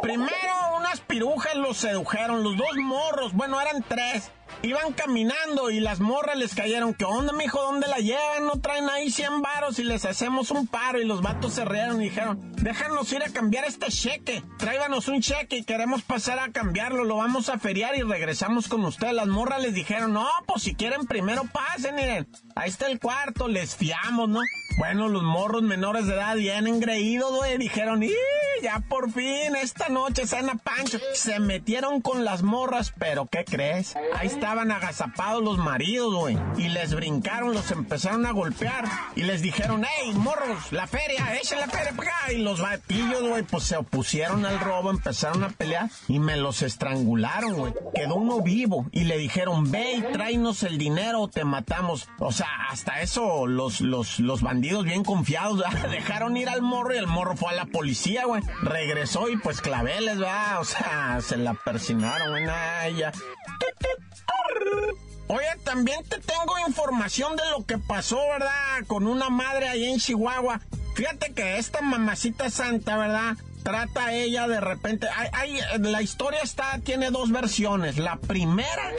Primero 0.00 0.76
unas 0.78 1.00
pirujas 1.00 1.54
los 1.56 1.76
sedujeron, 1.76 2.42
los 2.42 2.56
dos 2.56 2.76
morros, 2.76 3.32
bueno, 3.34 3.60
eran 3.60 3.82
tres. 3.82 4.30
Iban 4.62 4.92
caminando 4.92 5.70
y 5.70 5.80
las 5.80 6.00
morras 6.00 6.36
les 6.36 6.54
cayeron. 6.54 6.92
¿Qué 6.92 7.06
onda, 7.06 7.32
mijo? 7.32 7.62
¿Dónde 7.62 7.86
la 7.88 7.96
llevan? 7.96 8.44
No 8.44 8.60
traen 8.60 8.90
ahí 8.90 9.10
100 9.10 9.40
varos 9.40 9.78
y 9.78 9.84
les 9.84 10.04
hacemos 10.04 10.50
un 10.50 10.66
paro. 10.66 11.00
Y 11.00 11.06
los 11.06 11.22
vatos 11.22 11.54
se 11.54 11.64
rieron 11.64 12.02
y 12.02 12.10
dijeron, 12.10 12.52
déjanos 12.56 13.10
ir 13.12 13.22
a 13.22 13.30
cambiar 13.30 13.64
este 13.64 13.86
cheque. 13.88 14.42
Tráiganos 14.58 15.08
un 15.08 15.22
cheque 15.22 15.56
y 15.56 15.64
queremos 15.64 16.02
pasar 16.02 16.38
a 16.38 16.52
cambiarlo. 16.52 17.04
Lo 17.04 17.16
vamos 17.16 17.48
a 17.48 17.58
feriar 17.58 17.96
y 17.96 18.02
regresamos 18.02 18.68
con 18.68 18.84
ustedes. 18.84 19.14
Las 19.14 19.28
morras 19.28 19.62
les 19.62 19.72
dijeron, 19.72 20.12
no, 20.12 20.28
pues 20.46 20.62
si 20.62 20.74
quieren 20.74 21.06
primero 21.06 21.44
pasen, 21.50 21.94
miren. 21.94 22.28
Ahí 22.54 22.68
está 22.68 22.86
el 22.88 23.00
cuarto, 23.00 23.48
les 23.48 23.74
fiamos, 23.74 24.28
¿no? 24.28 24.40
Bueno, 24.76 25.08
los 25.08 25.22
morros 25.22 25.62
menores 25.62 26.06
de 26.06 26.14
edad 26.14 26.36
bien 26.36 26.66
engreídos, 26.66 27.34
güey, 27.34 27.56
dijeron, 27.56 28.02
¡y 28.02 28.10
ya 28.62 28.80
por 28.88 29.10
fin, 29.12 29.56
esta 29.56 29.88
noche 29.88 30.26
cena 30.26 30.54
Pancho! 30.56 30.98
Se 31.14 31.40
metieron 31.40 32.00
con 32.00 32.24
las 32.24 32.42
morras, 32.42 32.92
pero 32.98 33.26
¿qué 33.26 33.44
crees? 33.44 33.94
Ahí 34.16 34.26
estaban 34.26 34.70
agazapados 34.70 35.42
los 35.42 35.58
maridos, 35.58 36.14
güey, 36.14 36.38
y 36.56 36.68
les 36.68 36.94
brincaron, 36.94 37.54
los 37.54 37.70
empezaron 37.70 38.26
a 38.26 38.32
golpear, 38.32 38.84
y 39.16 39.22
les 39.22 39.42
dijeron, 39.42 39.84
¡hey, 39.84 40.12
morros, 40.14 40.72
la 40.72 40.86
feria, 40.86 41.36
echen 41.36 41.60
la 41.60 41.68
feria 41.68 41.92
para! 41.92 42.32
Y 42.32 42.38
los 42.38 42.60
batillos, 42.60 43.22
güey, 43.22 43.42
pues 43.42 43.64
se 43.64 43.76
opusieron 43.76 44.44
al 44.44 44.60
robo, 44.60 44.90
empezaron 44.90 45.44
a 45.44 45.50
pelear, 45.50 45.90
y 46.08 46.18
me 46.18 46.36
los 46.36 46.62
estrangularon, 46.62 47.54
güey. 47.54 47.74
Quedó 47.94 48.16
uno 48.16 48.40
vivo, 48.42 48.86
y 48.92 49.04
le 49.04 49.18
dijeron, 49.18 49.70
ve 49.70 49.94
y 49.94 50.02
tráenos 50.12 50.62
el 50.62 50.78
dinero 50.78 51.22
o 51.22 51.28
te 51.28 51.44
matamos. 51.44 52.08
O 52.18 52.32
sea, 52.32 52.48
hasta 52.68 53.00
eso 53.00 53.46
los, 53.46 53.80
los, 53.80 54.20
los 54.20 54.42
bandidos 54.42 54.84
bien 54.84 55.04
confiados, 55.04 55.62
dejaron 55.90 56.36
ir 56.36 56.48
al 56.48 56.62
morro 56.62 56.94
y 56.94 56.98
el 56.98 57.06
morro 57.06 57.36
fue 57.36 57.50
a 57.50 57.54
la 57.54 57.66
policía, 57.66 58.24
güey. 58.26 58.42
Regresó 58.62 59.28
y 59.28 59.36
pues 59.36 59.60
claveles, 59.60 60.20
va, 60.20 60.58
o 60.60 60.64
sea, 60.64 61.20
se 61.20 61.36
la 61.36 61.54
persinaron, 61.54 62.30
güey, 62.30 62.46
ya. 62.96 63.12
Oye, 65.28 65.46
también 65.64 66.02
te 66.04 66.18
tengo 66.18 66.58
información 66.66 67.36
de 67.36 67.42
lo 67.50 67.64
que 67.64 67.78
pasó, 67.78 68.18
¿verdad? 68.32 68.84
Con 68.86 69.06
una 69.06 69.30
madre 69.30 69.68
ahí 69.68 69.84
en 69.84 69.98
Chihuahua. 69.98 70.60
Fíjate 70.94 71.32
que 71.32 71.58
esta 71.58 71.80
mamacita 71.80 72.50
santa, 72.50 72.96
¿verdad? 72.96 73.36
trata 73.62 74.12
ella 74.12 74.48
de 74.48 74.60
repente. 74.60 75.06
Hay, 75.32 75.58
la 75.78 76.02
historia 76.02 76.40
está, 76.42 76.78
tiene 76.82 77.10
dos 77.10 77.30
versiones. 77.30 77.98
La 77.98 78.16
primera 78.16 78.92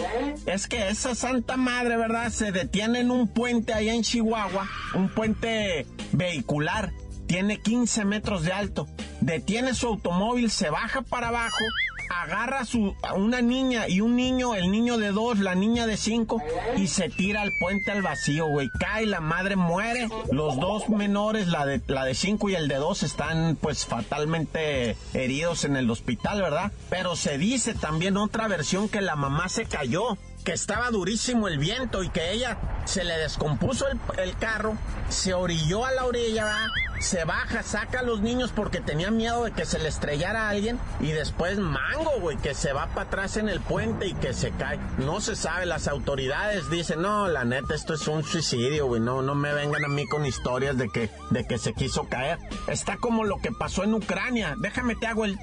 es 0.45 0.67
que 0.67 0.89
esa 0.89 1.15
Santa 1.15 1.57
Madre, 1.57 1.97
¿verdad? 1.97 2.29
Se 2.29 2.51
detiene 2.51 2.99
en 2.99 3.11
un 3.11 3.27
puente 3.27 3.73
ahí 3.73 3.89
en 3.89 4.03
Chihuahua, 4.03 4.67
un 4.93 5.09
puente 5.09 5.85
vehicular, 6.11 6.91
tiene 7.31 7.61
15 7.61 8.03
metros 8.03 8.43
de 8.43 8.51
alto. 8.51 8.89
Detiene 9.21 9.73
su 9.73 9.87
automóvil, 9.87 10.51
se 10.51 10.69
baja 10.69 11.01
para 11.01 11.29
abajo 11.29 11.63
agarra 12.11 12.59
a, 12.59 12.65
su, 12.65 12.93
una 13.15 13.41
niña 13.41 13.87
y 13.87 14.01
un 14.01 14.15
niño, 14.15 14.55
el 14.55 14.71
niño 14.71 14.97
de 14.97 15.11
dos, 15.11 15.39
la 15.39 15.55
niña 15.55 15.87
de 15.87 15.97
cinco, 15.97 16.41
y 16.75 16.87
se 16.87 17.09
tira 17.09 17.41
al 17.41 17.51
puente 17.59 17.91
al 17.91 18.01
vacío, 18.01 18.47
güey. 18.47 18.69
Cae, 18.79 19.05
la 19.05 19.21
madre 19.21 19.55
muere. 19.55 20.09
Los 20.31 20.59
dos 20.59 20.89
menores, 20.89 21.47
la 21.47 21.65
de, 21.65 21.81
la 21.87 22.05
de 22.05 22.13
cinco 22.13 22.49
y 22.49 22.55
el 22.55 22.67
de 22.67 22.75
dos, 22.75 23.03
están 23.03 23.57
pues 23.59 23.85
fatalmente 23.85 24.95
heridos 25.13 25.65
en 25.65 25.77
el 25.77 25.89
hospital, 25.89 26.41
¿verdad? 26.41 26.71
Pero 26.89 27.15
se 27.15 27.37
dice 27.37 27.73
también 27.73 28.17
otra 28.17 28.47
versión 28.47 28.89
que 28.89 29.01
la 29.01 29.15
mamá 29.15 29.49
se 29.49 29.65
cayó 29.65 30.17
que 30.41 30.53
estaba 30.53 30.89
durísimo 30.89 31.47
el 31.47 31.57
viento 31.57 32.03
y 32.03 32.09
que 32.09 32.31
ella 32.31 32.57
se 32.85 33.03
le 33.03 33.17
descompuso 33.17 33.85
el, 34.17 34.35
carro, 34.37 34.75
se 35.09 35.33
orilló 35.33 35.85
a 35.85 35.91
la 35.91 36.05
orilla, 36.05 36.71
se 36.99 37.25
baja, 37.25 37.63
saca 37.63 37.99
a 37.99 38.03
los 38.03 38.21
niños 38.21 38.51
porque 38.55 38.81
tenía 38.81 39.11
miedo 39.11 39.43
de 39.43 39.51
que 39.51 39.65
se 39.65 39.79
le 39.79 39.89
estrellara 39.89 40.47
a 40.47 40.49
alguien 40.49 40.79
y 40.99 41.11
después 41.11 41.57
mango, 41.57 42.19
güey, 42.19 42.37
que 42.37 42.53
se 42.53 42.73
va 42.73 42.87
para 42.87 43.03
atrás 43.03 43.37
en 43.37 43.49
el 43.49 43.59
puente 43.59 44.07
y 44.07 44.13
que 44.13 44.33
se 44.33 44.51
cae. 44.51 44.79
No 44.97 45.21
se 45.21 45.35
sabe, 45.35 45.65
las 45.65 45.87
autoridades 45.87 46.69
dicen, 46.69 47.01
no, 47.01 47.27
la 47.27 47.43
neta, 47.43 47.75
esto 47.75 47.93
es 47.93 48.07
un 48.07 48.23
suicidio, 48.23 48.87
güey, 48.87 49.01
no, 49.01 49.21
no 49.21 49.35
me 49.35 49.53
vengan 49.53 49.85
a 49.85 49.89
mí 49.89 50.07
con 50.07 50.25
historias 50.25 50.77
de 50.77 50.89
que, 50.89 51.09
de 51.29 51.45
que 51.45 51.57
se 51.57 51.73
quiso 51.73 52.07
caer. 52.09 52.39
Está 52.67 52.97
como 52.97 53.23
lo 53.23 53.37
que 53.37 53.51
pasó 53.51 53.83
en 53.83 53.93
Ucrania, 53.93 54.55
déjame 54.57 54.95
te 54.95 55.07
hago 55.07 55.25
el... 55.25 55.37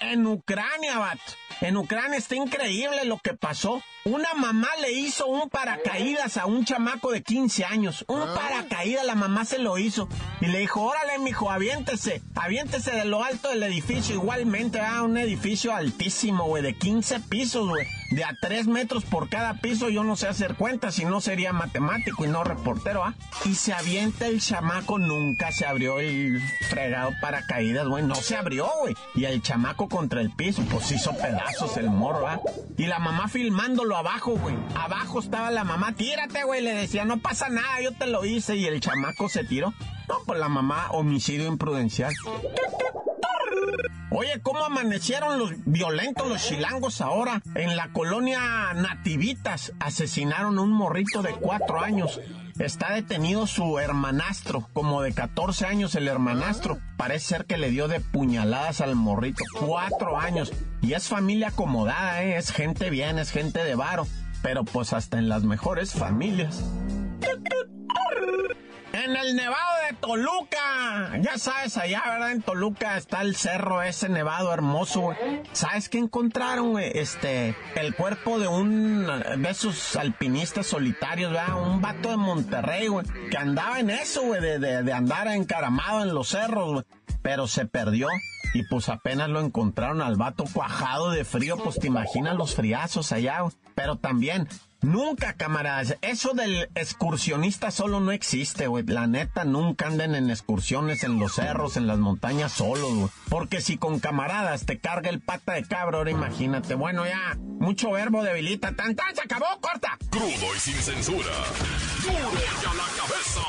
En 0.00 0.26
Ucrania, 0.26 0.98
bat. 0.98 1.18
En 1.60 1.76
Ucrania 1.76 2.18
está 2.18 2.36
increíble 2.36 3.04
lo 3.04 3.18
que 3.18 3.34
pasó. 3.34 3.82
Una 4.04 4.32
mamá 4.34 4.68
le 4.80 4.92
hizo 4.92 5.26
un 5.26 5.50
paracaídas 5.50 6.36
a 6.36 6.46
un 6.46 6.64
chamaco 6.64 7.10
de 7.10 7.22
15 7.22 7.64
años. 7.64 8.04
Un 8.06 8.22
ah. 8.22 8.34
paracaídas, 8.34 9.04
la 9.04 9.16
mamá 9.16 9.44
se 9.44 9.58
lo 9.58 9.76
hizo. 9.76 10.08
Y 10.40 10.46
le 10.46 10.60
dijo, 10.60 10.82
órale, 10.82 11.18
mijo, 11.18 11.50
aviéntese. 11.50 12.22
Aviéntese 12.36 12.92
de 12.92 13.04
lo 13.04 13.24
alto 13.24 13.48
del 13.48 13.64
edificio. 13.64 14.14
Igualmente, 14.14 14.80
ah, 14.80 15.02
un 15.02 15.18
edificio 15.18 15.74
altísimo, 15.74 16.44
güey, 16.44 16.62
de 16.62 16.76
15 16.76 17.20
pisos, 17.20 17.68
güey. 17.68 17.86
De 18.10 18.24
a 18.24 18.36
3 18.40 18.68
metros 18.68 19.04
por 19.04 19.28
cada 19.28 19.54
piso, 19.54 19.90
yo 19.90 20.02
no 20.02 20.16
sé 20.16 20.28
hacer 20.28 20.54
cuentas, 20.54 20.94
si 20.94 21.04
no 21.04 21.20
sería 21.20 21.52
matemático 21.52 22.24
y 22.24 22.28
no 22.28 22.42
reportero, 22.42 23.04
¿ah? 23.04 23.14
Y 23.44 23.54
se 23.54 23.74
avienta 23.74 24.26
el 24.26 24.40
chamaco, 24.40 24.98
nunca 24.98 25.52
se 25.52 25.66
abrió 25.66 26.00
el 26.00 26.40
fregado 26.70 27.12
paracaídas, 27.20 27.86
güey. 27.86 28.04
No 28.04 28.14
se 28.14 28.36
abrió, 28.36 28.66
güey. 28.80 28.94
Y 29.14 29.26
el 29.26 29.42
chamaco 29.42 29.88
contra 29.88 30.22
el 30.22 30.30
piso, 30.30 30.62
pues 30.70 30.90
hizo 30.90 31.14
pedazos 31.16 31.76
el 31.76 31.90
morro, 31.90 32.26
¿ah? 32.26 32.40
Y 32.78 32.86
la 32.86 32.98
mamá 32.98 33.28
filmándolo 33.28 33.96
abajo, 33.96 34.36
güey. 34.36 34.56
Abajo 34.74 35.20
estaba 35.20 35.50
la 35.50 35.64
mamá, 35.64 35.92
tírate, 35.92 36.44
güey. 36.44 36.62
Le 36.62 36.72
decía, 36.72 37.04
no 37.04 37.18
pasa 37.18 37.50
nada, 37.50 37.80
yo 37.82 37.92
te 37.92 38.06
lo 38.06 38.24
hice. 38.24 38.56
Y 38.56 38.66
el 38.66 38.80
chamaco 38.80 39.28
se 39.28 39.44
tiró. 39.44 39.74
No, 40.08 40.16
pues 40.24 40.40
la 40.40 40.48
mamá, 40.48 40.88
homicidio 40.92 41.46
imprudencial. 41.46 42.14
Oye, 44.10 44.40
¿cómo 44.42 44.64
amanecieron 44.64 45.38
los 45.38 45.52
violentos, 45.66 46.26
los 46.26 46.42
chilangos 46.42 47.02
ahora? 47.02 47.42
En 47.54 47.76
la 47.76 47.92
colonia 47.92 48.72
Nativitas 48.74 49.74
asesinaron 49.80 50.58
a 50.58 50.62
un 50.62 50.70
morrito 50.72 51.22
de 51.22 51.34
cuatro 51.34 51.80
años. 51.80 52.18
Está 52.58 52.94
detenido 52.94 53.46
su 53.46 53.78
hermanastro, 53.78 54.66
como 54.72 55.02
de 55.02 55.12
14 55.12 55.66
años 55.66 55.94
el 55.94 56.08
hermanastro. 56.08 56.78
Parece 56.96 57.26
ser 57.26 57.44
que 57.44 57.58
le 57.58 57.70
dio 57.70 57.86
de 57.86 58.00
puñaladas 58.00 58.80
al 58.80 58.96
morrito. 58.96 59.44
Cuatro 59.60 60.18
años. 60.18 60.52
Y 60.80 60.94
es 60.94 61.06
familia 61.06 61.48
acomodada, 61.48 62.22
¿eh? 62.22 62.38
es 62.38 62.50
gente 62.50 62.88
bien, 62.88 63.18
es 63.18 63.30
gente 63.30 63.62
de 63.62 63.74
varo. 63.74 64.06
Pero 64.42 64.64
pues 64.64 64.94
hasta 64.94 65.18
en 65.18 65.28
las 65.28 65.44
mejores 65.44 65.92
familias. 65.92 66.64
En 68.92 69.16
el 69.16 69.36
Nevado 69.36 69.82
de 69.88 69.96
Toluca. 69.96 71.18
Ya 71.20 71.36
sabes, 71.36 71.76
allá, 71.76 72.02
¿verdad? 72.06 72.32
En 72.32 72.42
Toluca 72.42 72.96
está 72.96 73.20
el 73.20 73.36
cerro 73.36 73.82
ese 73.82 74.08
nevado 74.08 74.52
hermoso, 74.52 75.00
güey. 75.00 75.16
¿Sabes 75.52 75.88
qué 75.88 75.98
encontraron, 75.98 76.70
güey? 76.70 76.90
Este, 76.94 77.54
el 77.76 77.94
cuerpo 77.94 78.38
de 78.38 78.48
un 78.48 79.06
de 79.06 79.50
esos 79.50 79.96
alpinistas 79.96 80.66
solitarios, 80.66 81.32
¿verdad? 81.32 81.60
Un 81.60 81.82
vato 81.82 82.10
de 82.10 82.16
Monterrey, 82.16 82.88
güey. 82.88 83.06
Que 83.30 83.36
andaba 83.36 83.78
en 83.78 83.90
eso, 83.90 84.22
güey, 84.22 84.40
de, 84.40 84.58
de, 84.58 84.92
andar 84.92 85.28
encaramado 85.28 86.02
en 86.02 86.14
los 86.14 86.28
cerros, 86.28 86.72
güey. 86.72 86.84
Pero 87.22 87.46
se 87.46 87.66
perdió. 87.66 88.08
Y 88.54 88.62
pues 88.64 88.88
apenas 88.88 89.28
lo 89.28 89.40
encontraron 89.40 90.00
al 90.00 90.16
vato 90.16 90.44
cuajado 90.50 91.10
de 91.10 91.26
frío, 91.26 91.58
pues 91.58 91.78
te 91.78 91.88
imaginas 91.88 92.36
los 92.36 92.54
friazos 92.54 93.12
allá. 93.12 93.40
güey. 93.40 93.54
Pero 93.74 93.96
también, 93.96 94.48
nunca, 94.80 95.34
camaradas, 95.34 95.96
eso 96.02 96.34
del 96.34 96.68
excursionista 96.74 97.70
solo 97.70 98.00
no 98.00 98.12
existe, 98.12 98.66
güey. 98.66 98.84
La 98.84 99.06
neta, 99.06 99.44
nunca 99.44 99.86
anden 99.86 100.14
en 100.14 100.30
excursiones 100.30 101.04
en 101.04 101.18
los 101.18 101.34
cerros, 101.34 101.76
en 101.76 101.86
las 101.86 101.98
montañas 101.98 102.52
solos, 102.52 102.94
güey. 102.94 103.08
Porque 103.28 103.60
si 103.60 103.76
con 103.76 104.00
camaradas 104.00 104.66
te 104.66 104.78
carga 104.78 105.10
el 105.10 105.20
pata 105.20 105.54
de 105.54 105.64
cabra, 105.64 105.98
ahora 105.98 106.10
imagínate. 106.10 106.74
Bueno, 106.74 107.06
ya, 107.06 107.36
mucho 107.38 107.90
verbo 107.92 108.22
debilita. 108.22 108.72
Tan, 108.74 108.94
tan, 108.94 109.14
se 109.14 109.22
acabó, 109.22 109.46
corta. 109.60 109.98
Crudo 110.10 110.54
y 110.56 110.60
sin 110.60 110.74
censura. 110.74 111.32
Duro 112.02 112.32
y 112.32 112.66
a 112.66 112.74
la 112.74 112.84
cabeza. 112.96 113.40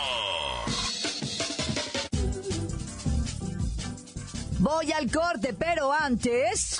Voy 4.59 4.91
al 4.91 5.09
corte, 5.09 5.53
pero 5.53 5.93
antes... 5.93 6.79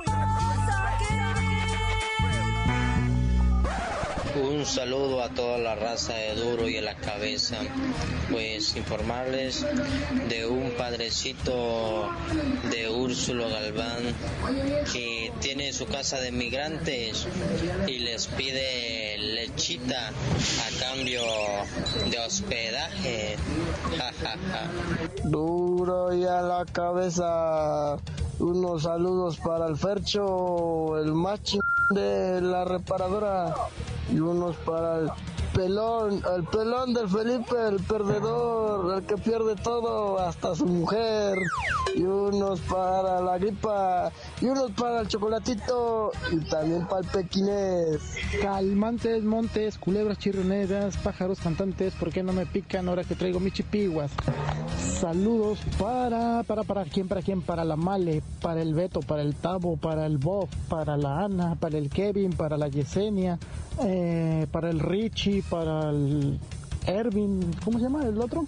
Un 4.61 4.67
saludo 4.67 5.23
a 5.23 5.29
toda 5.29 5.57
la 5.57 5.73
raza 5.73 6.13
de 6.13 6.35
Duro 6.35 6.69
y 6.69 6.77
a 6.77 6.83
la 6.83 6.93
cabeza. 6.93 7.57
Pues 8.29 8.75
informarles 8.75 9.65
de 10.29 10.45
un 10.45 10.73
padrecito 10.77 12.07
de 12.69 12.87
Úrsulo 12.87 13.49
Galván 13.49 14.13
que 14.93 15.33
tiene 15.39 15.73
su 15.73 15.87
casa 15.87 16.19
de 16.19 16.31
migrantes 16.31 17.27
y 17.87 17.97
les 17.97 18.27
pide 18.27 19.17
lechita 19.17 20.09
a 20.09 20.79
cambio 20.79 21.23
de 22.11 22.19
hospedaje. 22.19 23.37
Duro 25.23 26.13
y 26.13 26.23
a 26.25 26.43
la 26.43 26.65
cabeza. 26.71 27.97
Unos 28.37 28.83
saludos 28.83 29.37
para 29.37 29.65
el 29.65 29.75
Fercho, 29.75 30.99
el 30.99 31.13
macho 31.13 31.57
de 31.89 32.41
la 32.41 32.63
reparadora. 32.63 33.55
Y 34.09 34.19
unos 34.19 34.55
para 34.57 35.15
pelón, 35.53 36.21
el 36.35 36.43
pelón 36.45 36.93
del 36.93 37.09
Felipe, 37.09 37.55
el 37.67 37.81
perdedor, 37.83 38.97
el 38.97 39.05
que 39.05 39.15
pierde 39.17 39.55
todo, 39.55 40.19
hasta 40.19 40.55
su 40.55 40.65
mujer. 40.65 41.37
Y 41.95 42.03
unos 42.03 42.59
para 42.61 43.21
la 43.21 43.37
gripa, 43.37 44.11
y 44.39 44.45
unos 44.45 44.71
para 44.71 45.01
el 45.01 45.07
chocolatito, 45.07 46.11
y 46.31 46.37
también 46.49 46.87
para 46.87 47.01
el 47.01 47.07
pequinés. 47.07 48.17
Calmantes, 48.41 49.23
montes, 49.23 49.77
culebras 49.77 50.17
chirroneras, 50.17 50.97
pájaros 50.97 51.39
cantantes, 51.39 51.93
¿por 51.95 52.11
qué 52.11 52.23
no 52.23 52.33
me 52.33 52.45
pican 52.45 52.87
ahora 52.87 53.03
que 53.03 53.15
traigo 53.15 53.39
mis 53.39 53.53
chipiguas? 53.53 54.11
Saludos 55.01 55.59
para, 55.79 56.43
para, 56.43 56.63
para 56.63 56.85
quién, 56.85 57.07
para 57.07 57.21
quién, 57.21 57.41
para 57.41 57.65
la 57.65 57.75
Male, 57.75 58.21
para 58.41 58.61
el 58.61 58.73
Beto, 58.73 58.99
para 58.99 59.21
el 59.21 59.35
Tabo, 59.35 59.75
para 59.75 60.05
el 60.05 60.17
Bob, 60.17 60.47
para 60.69 60.95
la 60.95 61.25
Ana, 61.25 61.55
para 61.55 61.77
el 61.77 61.89
Kevin, 61.89 62.33
para 62.33 62.57
la 62.57 62.67
Yesenia, 62.67 63.39
eh, 63.83 64.45
para 64.51 64.69
el 64.69 64.79
Richie, 64.79 65.40
para 65.49 65.89
el 65.89 66.39
Ervin, 66.85 67.53
¿cómo 67.63 67.77
se 67.77 67.85
llama 67.85 68.03
el 68.03 68.19
otro? 68.19 68.45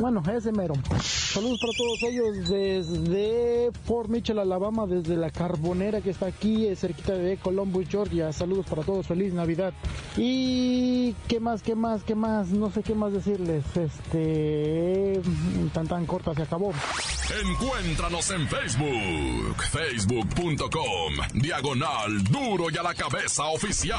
Bueno, 0.00 0.22
ese 0.36 0.52
mero. 0.52 0.74
Saludos 1.00 1.58
para 1.60 1.72
todos 1.76 2.02
ellos 2.02 2.48
desde 2.48 3.70
Fort 3.84 4.08
Mitchell, 4.08 4.38
Alabama, 4.38 4.86
desde 4.86 5.16
la 5.16 5.30
carbonera 5.30 6.00
que 6.00 6.10
está 6.10 6.26
aquí, 6.26 6.66
eh, 6.66 6.76
cerquita 6.76 7.12
de 7.12 7.36
Columbus, 7.36 7.88
Georgia. 7.88 8.32
Saludos 8.32 8.66
para 8.66 8.82
todos, 8.82 9.06
feliz 9.06 9.32
Navidad. 9.32 9.72
Y 10.16 11.12
qué 11.28 11.40
más, 11.40 11.62
qué 11.62 11.74
más, 11.74 12.02
qué 12.02 12.14
más, 12.14 12.48
no 12.48 12.70
sé 12.70 12.82
qué 12.82 12.94
más 12.94 13.12
decirles. 13.12 13.64
Este, 13.76 15.20
tan 15.72 15.86
tan 15.86 16.06
corta 16.06 16.34
se 16.34 16.42
acabó. 16.42 16.72
Encuéntranos 17.42 18.30
en 18.30 18.48
Facebook, 18.48 19.62
facebook.com, 19.70 21.40
diagonal 21.40 22.22
duro 22.24 22.66
y 22.70 22.76
a 22.76 22.82
la 22.82 22.94
cabeza 22.94 23.44
oficial. 23.46 23.98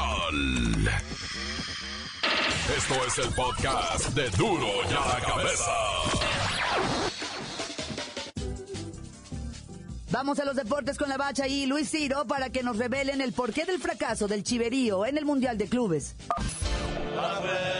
Esto 2.76 2.94
es 3.06 3.26
el 3.26 3.34
podcast 3.34 4.08
de 4.10 4.30
duro 4.30 4.66
y 4.88 4.94
a 4.94 5.14
la 5.14 5.20
cabeza. 5.20 5.72
Vamos 10.10 10.38
a 10.38 10.44
los 10.44 10.56
deportes 10.56 10.96
con 10.96 11.08
la 11.08 11.16
bacha 11.16 11.48
y 11.48 11.66
Luis 11.66 11.90
Ciro 11.90 12.26
para 12.26 12.50
que 12.50 12.62
nos 12.62 12.78
revelen 12.78 13.20
el 13.20 13.32
porqué 13.32 13.64
del 13.64 13.80
fracaso 13.80 14.28
del 14.28 14.44
Chiverío 14.44 15.04
en 15.04 15.18
el 15.18 15.24
Mundial 15.24 15.58
de 15.58 15.68
Clubes. 15.68 16.14
¡La 17.14 17.40
bacha! 17.40 17.75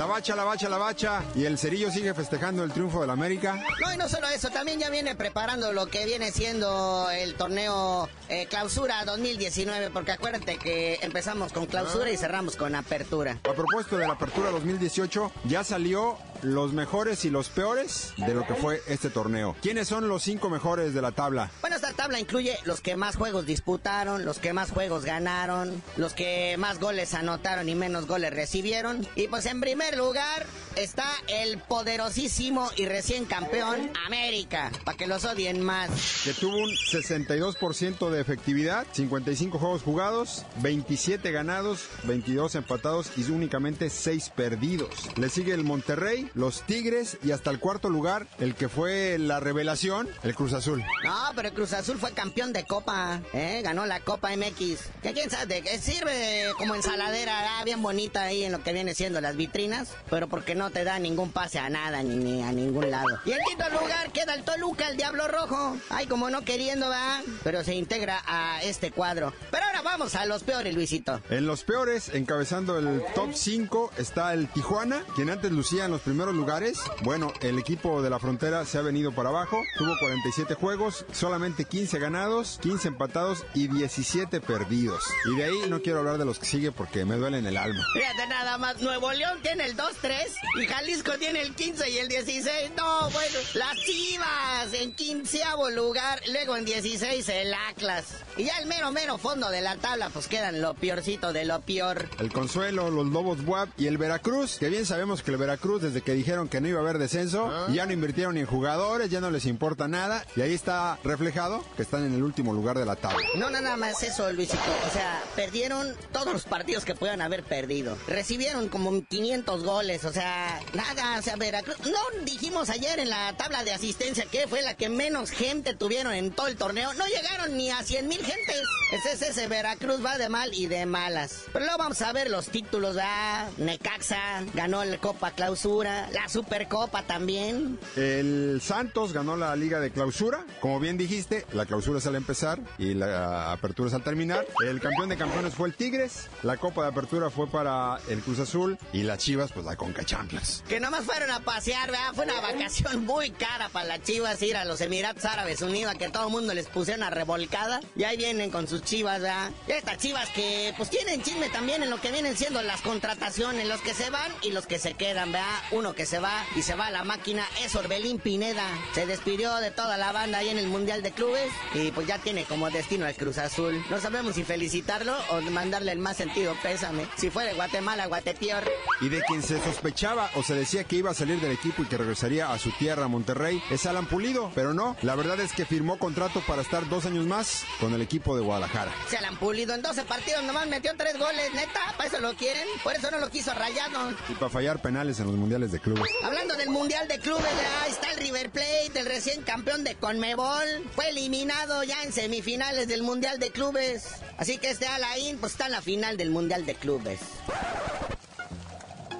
La 0.00 0.06
bacha, 0.06 0.34
la 0.34 0.44
bacha, 0.44 0.70
la 0.70 0.78
bacha. 0.78 1.22
Y 1.34 1.44
el 1.44 1.58
cerillo 1.58 1.90
sigue 1.90 2.14
festejando 2.14 2.64
el 2.64 2.72
triunfo 2.72 3.02
del 3.02 3.10
América. 3.10 3.62
No, 3.82 3.92
y 3.92 3.98
no 3.98 4.08
solo 4.08 4.28
eso, 4.28 4.48
también 4.48 4.80
ya 4.80 4.88
viene 4.88 5.14
preparando 5.14 5.74
lo 5.74 5.88
que 5.88 6.06
viene 6.06 6.32
siendo 6.32 7.10
el 7.10 7.34
torneo 7.34 8.08
eh, 8.30 8.46
Clausura 8.46 9.04
2019, 9.04 9.90
porque 9.90 10.12
acuérdate 10.12 10.56
que 10.56 11.00
empezamos 11.02 11.52
con 11.52 11.66
Clausura 11.66 12.10
y 12.10 12.16
cerramos 12.16 12.56
con 12.56 12.74
Apertura. 12.74 13.40
A 13.46 13.52
propósito 13.52 13.98
de 13.98 14.06
la 14.06 14.14
apertura 14.14 14.50
2018, 14.52 15.32
ya 15.44 15.64
salió 15.64 16.16
los 16.42 16.72
mejores 16.72 17.24
y 17.24 17.30
los 17.30 17.48
peores 17.48 18.12
de 18.16 18.34
lo 18.34 18.46
que 18.46 18.54
fue 18.54 18.82
este 18.86 19.10
torneo. 19.10 19.56
¿Quiénes 19.62 19.88
son 19.88 20.08
los 20.08 20.22
cinco 20.22 20.50
mejores 20.50 20.94
de 20.94 21.02
la 21.02 21.12
tabla? 21.12 21.50
Bueno, 21.60 21.76
esta 21.76 21.92
tabla 21.92 22.20
incluye 22.20 22.58
los 22.64 22.80
que 22.80 22.96
más 22.96 23.16
juegos 23.16 23.46
disputaron, 23.46 24.24
los 24.24 24.38
que 24.38 24.52
más 24.52 24.70
juegos 24.70 25.04
ganaron, 25.04 25.82
los 25.96 26.12
que 26.12 26.56
más 26.58 26.78
goles 26.80 27.14
anotaron 27.14 27.68
y 27.68 27.74
menos 27.74 28.06
goles 28.06 28.32
recibieron. 28.32 29.06
Y 29.16 29.28
pues 29.28 29.46
en 29.46 29.60
primer 29.60 29.96
lugar 29.96 30.46
está 30.76 31.08
el 31.28 31.58
poderosísimo 31.58 32.70
y 32.76 32.86
recién 32.86 33.24
campeón 33.24 33.90
América, 34.06 34.70
para 34.84 34.96
que 34.96 35.06
los 35.06 35.24
odien 35.24 35.62
más. 35.62 35.90
Que 36.24 36.32
tuvo 36.32 36.56
un 36.56 36.70
62% 36.70 38.10
de 38.10 38.20
efectividad, 38.20 38.86
55 38.92 39.58
juegos 39.58 39.82
jugados, 39.82 40.44
27 40.62 41.30
ganados, 41.32 41.84
22 42.04 42.54
empatados 42.54 43.10
y 43.16 43.30
únicamente 43.30 43.90
6 43.90 44.30
perdidos. 44.30 44.90
Le 45.16 45.28
sigue 45.28 45.54
el 45.54 45.64
Monterrey, 45.64 46.29
los 46.34 46.62
Tigres 46.62 47.18
y 47.22 47.32
hasta 47.32 47.50
el 47.50 47.58
cuarto 47.58 47.88
lugar, 47.88 48.26
el 48.38 48.54
que 48.54 48.68
fue 48.68 49.18
la 49.18 49.40
revelación, 49.40 50.08
el 50.22 50.34
Cruz 50.34 50.52
Azul. 50.52 50.84
No, 51.04 51.16
pero 51.34 51.48
el 51.48 51.54
Cruz 51.54 51.72
Azul 51.72 51.98
fue 51.98 52.12
campeón 52.12 52.52
de 52.52 52.64
Copa, 52.64 53.20
¿eh? 53.32 53.60
Ganó 53.62 53.86
la 53.86 54.00
Copa 54.00 54.30
MX. 54.36 54.80
Que 55.02 55.12
quién 55.12 55.30
sabe, 55.30 55.46
de 55.46 55.62
qué 55.62 55.78
sirve 55.78 56.46
como 56.58 56.74
ensaladera, 56.74 57.58
ah, 57.58 57.64
bien 57.64 57.82
bonita 57.82 58.22
ahí 58.22 58.44
en 58.44 58.52
lo 58.52 58.62
que 58.62 58.72
viene 58.72 58.94
siendo 58.94 59.20
las 59.20 59.36
vitrinas, 59.36 59.94
pero 60.08 60.28
porque 60.28 60.54
no 60.54 60.70
te 60.70 60.84
da 60.84 60.98
ningún 60.98 61.32
pase 61.32 61.58
a 61.58 61.68
nada 61.68 62.02
ni, 62.02 62.16
ni 62.16 62.42
a 62.42 62.52
ningún 62.52 62.90
lado. 62.90 63.18
Y 63.24 63.32
en 63.32 63.38
quinto 63.48 63.68
lugar 63.70 64.12
queda 64.12 64.34
el 64.34 64.44
Toluca, 64.44 64.88
el 64.88 64.96
Diablo 64.96 65.28
Rojo. 65.28 65.76
Ay, 65.88 66.06
como 66.06 66.30
no 66.30 66.42
queriendo, 66.42 66.88
va, 66.88 67.22
pero 67.42 67.64
se 67.64 67.74
integra 67.74 68.22
a 68.26 68.62
este 68.62 68.90
cuadro. 68.90 69.32
Pero 69.50 69.64
ahora 69.64 69.82
vamos 69.82 70.14
a 70.14 70.26
los 70.26 70.42
peores, 70.42 70.74
Luisito. 70.74 71.20
En 71.30 71.46
los 71.46 71.64
peores, 71.64 72.10
encabezando 72.14 72.78
el 72.78 73.02
top 73.14 73.30
5, 73.34 73.92
está 73.98 74.32
el 74.34 74.48
Tijuana, 74.48 75.02
quien 75.14 75.30
antes 75.30 75.50
lucía 75.50 75.84
en 75.86 75.90
los 75.90 76.00
primeros 76.00 76.19
lugares. 76.28 76.80
Bueno, 77.02 77.32
el 77.40 77.58
equipo 77.58 78.00
de 78.00 78.10
la 78.10 78.20
frontera 78.20 78.64
se 78.64 78.78
ha 78.78 78.82
venido 78.82 79.12
para 79.12 79.30
abajo, 79.30 79.60
tuvo 79.76 79.92
47 79.98 80.54
juegos, 80.54 81.04
solamente 81.12 81.64
15 81.64 81.80
15 81.80 81.98
ganados, 81.98 82.58
15 82.60 82.88
empatados 82.88 83.46
y 83.54 83.66
17 83.66 84.42
perdidos. 84.42 85.02
Y 85.32 85.36
de 85.36 85.44
ahí 85.44 85.58
no 85.70 85.80
quiero 85.80 86.00
hablar 86.00 86.18
de 86.18 86.26
los 86.26 86.38
que 86.38 86.44
sigue 86.44 86.72
porque 86.72 87.06
me 87.06 87.16
duelen 87.16 87.46
el 87.46 87.56
alma. 87.56 87.82
Fíjate 87.94 88.26
nada 88.28 88.58
más, 88.58 88.82
Nuevo 88.82 89.10
León 89.12 89.38
tiene 89.40 89.64
el 89.64 89.74
2-3 89.78 90.26
y 90.62 90.66
Jalisco 90.66 91.12
tiene 91.18 91.40
el 91.40 91.54
15 91.54 91.88
y 91.88 91.96
el 91.96 92.08
16. 92.08 92.72
No, 92.76 93.08
bueno, 93.10 93.38
las 93.54 93.76
Chivas 93.76 94.74
en 94.74 94.92
quinceavo 94.94 95.70
lugar, 95.70 96.20
luego 96.30 96.54
en 96.54 96.66
16 96.66 97.26
el 97.30 97.54
Atlas. 97.54 98.04
Y 98.36 98.44
ya 98.44 98.58
el 98.58 98.66
mero, 98.66 98.92
mero 98.92 99.16
fondo 99.16 99.48
de 99.48 99.62
la 99.62 99.76
tabla, 99.76 100.10
pues 100.10 100.28
quedan 100.28 100.60
lo 100.60 100.74
peorcito 100.74 101.32
de 101.32 101.46
lo 101.46 101.62
peor. 101.62 102.10
El 102.18 102.30
Consuelo, 102.30 102.90
los 102.90 103.06
Lobos 103.06 103.42
Buap 103.42 103.70
y 103.78 103.86
el 103.86 103.96
Veracruz, 103.96 104.58
que 104.58 104.68
bien 104.68 104.84
sabemos 104.84 105.22
que 105.22 105.30
el 105.30 105.38
Veracruz, 105.38 105.80
desde 105.80 106.02
que 106.02 106.09
dijeron 106.14 106.48
que 106.48 106.60
no 106.60 106.68
iba 106.68 106.78
a 106.78 106.82
haber 106.82 106.98
descenso, 106.98 107.68
ya 107.68 107.86
no 107.86 107.92
invirtieron 107.92 108.34
ni 108.34 108.40
en 108.40 108.46
jugadores, 108.46 109.10
ya 109.10 109.20
no 109.20 109.30
les 109.30 109.46
importa 109.46 109.88
nada, 109.88 110.24
y 110.36 110.40
ahí 110.40 110.54
está 110.54 110.98
reflejado 111.04 111.64
que 111.76 111.82
están 111.82 112.04
en 112.04 112.14
el 112.14 112.22
último 112.22 112.52
lugar 112.52 112.78
de 112.78 112.86
la 112.86 112.96
tabla. 112.96 113.26
No 113.36 113.50
nada 113.50 113.76
más 113.76 114.02
eso, 114.02 114.32
Luisito. 114.32 114.62
O 114.88 114.92
sea, 114.92 115.22
perdieron 115.36 115.94
todos 116.12 116.32
los 116.32 116.44
partidos 116.44 116.84
que 116.84 116.94
puedan 116.94 117.20
haber 117.20 117.42
perdido. 117.42 117.96
Recibieron 118.06 118.68
como 118.68 119.04
500 119.04 119.64
goles, 119.64 120.04
o 120.04 120.12
sea, 120.12 120.60
nada, 120.74 121.18
o 121.18 121.22
sea, 121.22 121.36
Veracruz. 121.36 121.76
No 121.86 122.24
dijimos 122.24 122.70
ayer 122.70 122.98
en 122.98 123.10
la 123.10 123.36
tabla 123.36 123.64
de 123.64 123.72
asistencia 123.72 124.26
que 124.26 124.46
fue 124.48 124.62
la 124.62 124.74
que 124.74 124.88
menos 124.88 125.30
gente 125.30 125.74
tuvieron 125.74 126.12
en 126.12 126.30
todo 126.30 126.48
el 126.48 126.56
torneo. 126.56 126.92
No 126.94 127.06
llegaron 127.06 127.56
ni 127.56 127.70
a 127.70 127.82
100 127.82 128.08
mil 128.08 128.24
gentes. 128.24 128.62
Ese 128.92 129.12
es 129.12 129.22
ese 129.22 129.46
Veracruz 129.48 130.04
va 130.04 130.18
de 130.18 130.28
mal 130.28 130.52
y 130.52 130.66
de 130.66 130.86
malas. 130.86 131.44
Pero 131.52 131.64
luego 131.64 131.78
vamos 131.78 132.02
a 132.02 132.12
ver 132.12 132.30
los 132.30 132.48
títulos, 132.48 132.96
¿verdad? 132.96 133.48
Necaxa 133.58 134.44
ganó 134.54 134.84
la 134.84 134.98
Copa 134.98 135.30
Clausura, 135.32 135.99
la 136.12 136.28
Supercopa 136.28 137.02
también. 137.02 137.78
El 137.96 138.60
Santos 138.62 139.12
ganó 139.12 139.36
la 139.36 139.54
Liga 139.56 139.80
de 139.80 139.90
Clausura. 139.90 140.44
Como 140.60 140.80
bien 140.80 140.96
dijiste, 140.96 141.46
la 141.52 141.66
clausura 141.66 141.98
es 141.98 142.06
al 142.06 142.16
empezar 142.16 142.60
y 142.78 142.94
la 142.94 143.52
apertura 143.52 143.88
es 143.88 143.94
al 143.94 144.02
terminar. 144.02 144.46
El 144.66 144.80
campeón 144.80 145.08
de 145.08 145.16
campeones 145.16 145.54
fue 145.54 145.68
el 145.68 145.74
Tigres. 145.74 146.28
La 146.42 146.56
Copa 146.56 146.82
de 146.82 146.88
Apertura 146.88 147.30
fue 147.30 147.48
para 147.48 147.98
el 148.08 148.20
Cruz 148.20 148.38
Azul. 148.38 148.78
Y 148.92 149.02
las 149.02 149.18
Chivas, 149.18 149.52
pues 149.52 149.66
la 149.66 149.76
Conca 149.76 150.04
Chanclas. 150.04 150.62
Que 150.68 150.80
nomás 150.80 151.04
fueron 151.04 151.30
a 151.30 151.40
pasear, 151.40 151.90
¿verdad? 151.90 152.12
Fue 152.14 152.24
una 152.24 152.40
vacación 152.40 153.04
muy 153.04 153.30
cara 153.30 153.68
para 153.68 153.86
las 153.86 154.02
Chivas 154.02 154.40
ir 154.42 154.56
a 154.56 154.64
los 154.64 154.80
Emiratos 154.80 155.24
Árabes 155.24 155.62
Unidos, 155.62 155.94
a 155.94 155.98
que 155.98 156.08
todo 156.08 156.26
el 156.26 156.32
mundo 156.32 156.54
les 156.54 156.66
pusiera 156.68 156.98
una 156.98 157.10
revolcada. 157.10 157.80
Y 157.96 158.04
ahí 158.04 158.16
vienen 158.16 158.50
con 158.50 158.68
sus 158.68 158.82
Chivas, 158.82 159.20
¿verdad? 159.20 159.50
Y 159.68 159.72
estas 159.72 159.98
Chivas 159.98 160.28
que 160.30 160.74
pues 160.76 160.90
tienen 160.90 161.22
chisme 161.22 161.48
también 161.50 161.82
en 161.82 161.90
lo 161.90 162.00
que 162.00 162.10
vienen 162.10 162.36
siendo 162.36 162.62
las 162.62 162.80
contrataciones, 162.82 163.66
los 163.66 163.80
que 163.80 163.94
se 163.94 164.10
van 164.10 164.30
y 164.42 164.50
los 164.50 164.66
que 164.66 164.78
se 164.78 164.94
quedan, 164.94 165.32
¿verdad? 165.32 165.46
Uno 165.70 165.89
que 165.94 166.06
se 166.06 166.18
va 166.18 166.44
y 166.56 166.62
se 166.62 166.74
va 166.74 166.86
a 166.86 166.90
la 166.90 167.04
máquina 167.04 167.44
es 167.62 167.74
Orbelín 167.74 168.18
Pineda. 168.18 168.66
Se 168.94 169.06
despidió 169.06 169.54
de 169.56 169.70
toda 169.70 169.96
la 169.96 170.12
banda 170.12 170.38
ahí 170.38 170.48
en 170.48 170.58
el 170.58 170.66
Mundial 170.66 171.02
de 171.02 171.12
Clubes 171.12 171.50
y 171.74 171.90
pues 171.90 172.06
ya 172.06 172.18
tiene 172.18 172.44
como 172.44 172.70
destino 172.70 173.06
al 173.06 173.14
Cruz 173.14 173.38
Azul. 173.38 173.82
No 173.90 174.00
sabemos 174.00 174.34
si 174.34 174.44
felicitarlo 174.44 175.16
o 175.30 175.40
mandarle 175.50 175.92
el 175.92 175.98
más 175.98 176.16
sentido 176.16 176.54
pésame. 176.62 177.06
Si 177.16 177.30
fue 177.30 177.44
de 177.44 177.54
Guatemala, 177.54 178.06
Guatepior. 178.06 178.64
Y 179.00 179.08
de 179.08 179.22
quien 179.22 179.42
se 179.42 179.62
sospechaba 179.62 180.30
o 180.34 180.42
se 180.42 180.54
decía 180.54 180.84
que 180.84 180.96
iba 180.96 181.10
a 181.10 181.14
salir 181.14 181.40
del 181.40 181.52
equipo 181.52 181.82
y 181.82 181.86
que 181.86 181.96
regresaría 181.96 182.52
a 182.52 182.58
su 182.58 182.70
tierra, 182.72 183.08
Monterrey, 183.08 183.62
es 183.70 183.86
Alan 183.86 184.06
Pulido. 184.06 184.50
Pero 184.54 184.74
no, 184.74 184.96
la 185.02 185.14
verdad 185.14 185.40
es 185.40 185.52
que 185.52 185.64
firmó 185.64 185.98
contrato 185.98 186.42
para 186.46 186.62
estar 186.62 186.88
dos 186.88 187.06
años 187.06 187.26
más 187.26 187.64
con 187.78 187.94
el 187.94 188.02
equipo 188.02 188.36
de 188.36 188.42
Guadalajara. 188.42 188.92
Se 189.08 189.16
Alan 189.16 189.36
Pulido 189.36 189.74
en 189.74 189.82
12 189.82 190.04
partidos 190.04 190.42
nomás 190.44 190.66
metió 190.68 190.92
tres 190.96 191.18
goles, 191.18 191.52
neta. 191.54 191.80
¿Para 191.96 192.08
eso 192.08 192.20
lo 192.20 192.34
quieren? 192.34 192.66
Por 192.82 192.94
eso 192.94 193.10
no 193.10 193.18
lo 193.18 193.30
quiso 193.30 193.52
Rayado. 193.54 194.12
Y 194.28 194.34
para 194.34 194.50
fallar 194.50 194.80
penales 194.80 195.20
en 195.20 195.26
los 195.26 195.36
mundiales 195.36 195.69
de 195.72 195.80
clubes. 195.80 196.10
Hablando 196.22 196.56
del 196.56 196.70
mundial 196.70 197.08
de 197.08 197.18
clubes, 197.18 197.44
ahí 197.82 197.90
está 197.90 198.12
el 198.12 198.18
River 198.18 198.50
Plate, 198.50 198.92
el 198.94 199.06
recién 199.06 199.42
campeón 199.42 199.84
de 199.84 199.94
Conmebol. 199.94 200.66
Fue 200.94 201.10
eliminado 201.10 201.82
ya 201.84 202.02
en 202.02 202.12
semifinales 202.12 202.88
del 202.88 203.02
mundial 203.02 203.38
de 203.38 203.50
clubes. 203.50 204.08
Así 204.38 204.58
que 204.58 204.70
este 204.70 204.86
Alain 204.86 205.38
pues 205.38 205.52
está 205.52 205.66
en 205.66 205.72
la 205.72 205.82
final 205.82 206.16
del 206.16 206.30
mundial 206.30 206.66
de 206.66 206.74
clubes. 206.74 207.20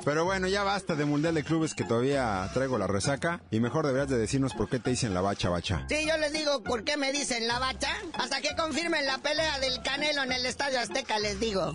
Pero 0.04 0.24
bueno, 0.24 0.48
ya 0.48 0.62
basta 0.62 0.94
de 0.94 1.04
Mundial 1.04 1.34
de 1.34 1.44
Clubes 1.44 1.74
que 1.74 1.84
todavía 1.84 2.48
traigo 2.54 2.78
la 2.78 2.86
resaca. 2.86 3.40
Y 3.50 3.60
mejor 3.60 3.86
deberías 3.86 4.08
de 4.08 4.18
decirnos 4.18 4.54
por 4.54 4.68
qué 4.68 4.78
te 4.78 4.90
dicen 4.90 5.12
la 5.12 5.20
bacha 5.20 5.50
bacha. 5.50 5.84
Sí, 5.88 6.06
yo 6.06 6.16
les 6.16 6.32
digo 6.32 6.62
por 6.62 6.84
qué 6.84 6.96
me 6.96 7.12
dicen 7.12 7.46
la 7.46 7.58
bacha. 7.58 7.94
Hasta 8.14 8.40
que 8.40 8.56
confirmen 8.56 9.06
la 9.06 9.18
pelea 9.18 9.58
del 9.58 9.82
Canelo 9.82 10.22
en 10.22 10.32
el 10.32 10.46
Estadio 10.46 10.80
Azteca, 10.80 11.18
les 11.18 11.38
digo. 11.38 11.74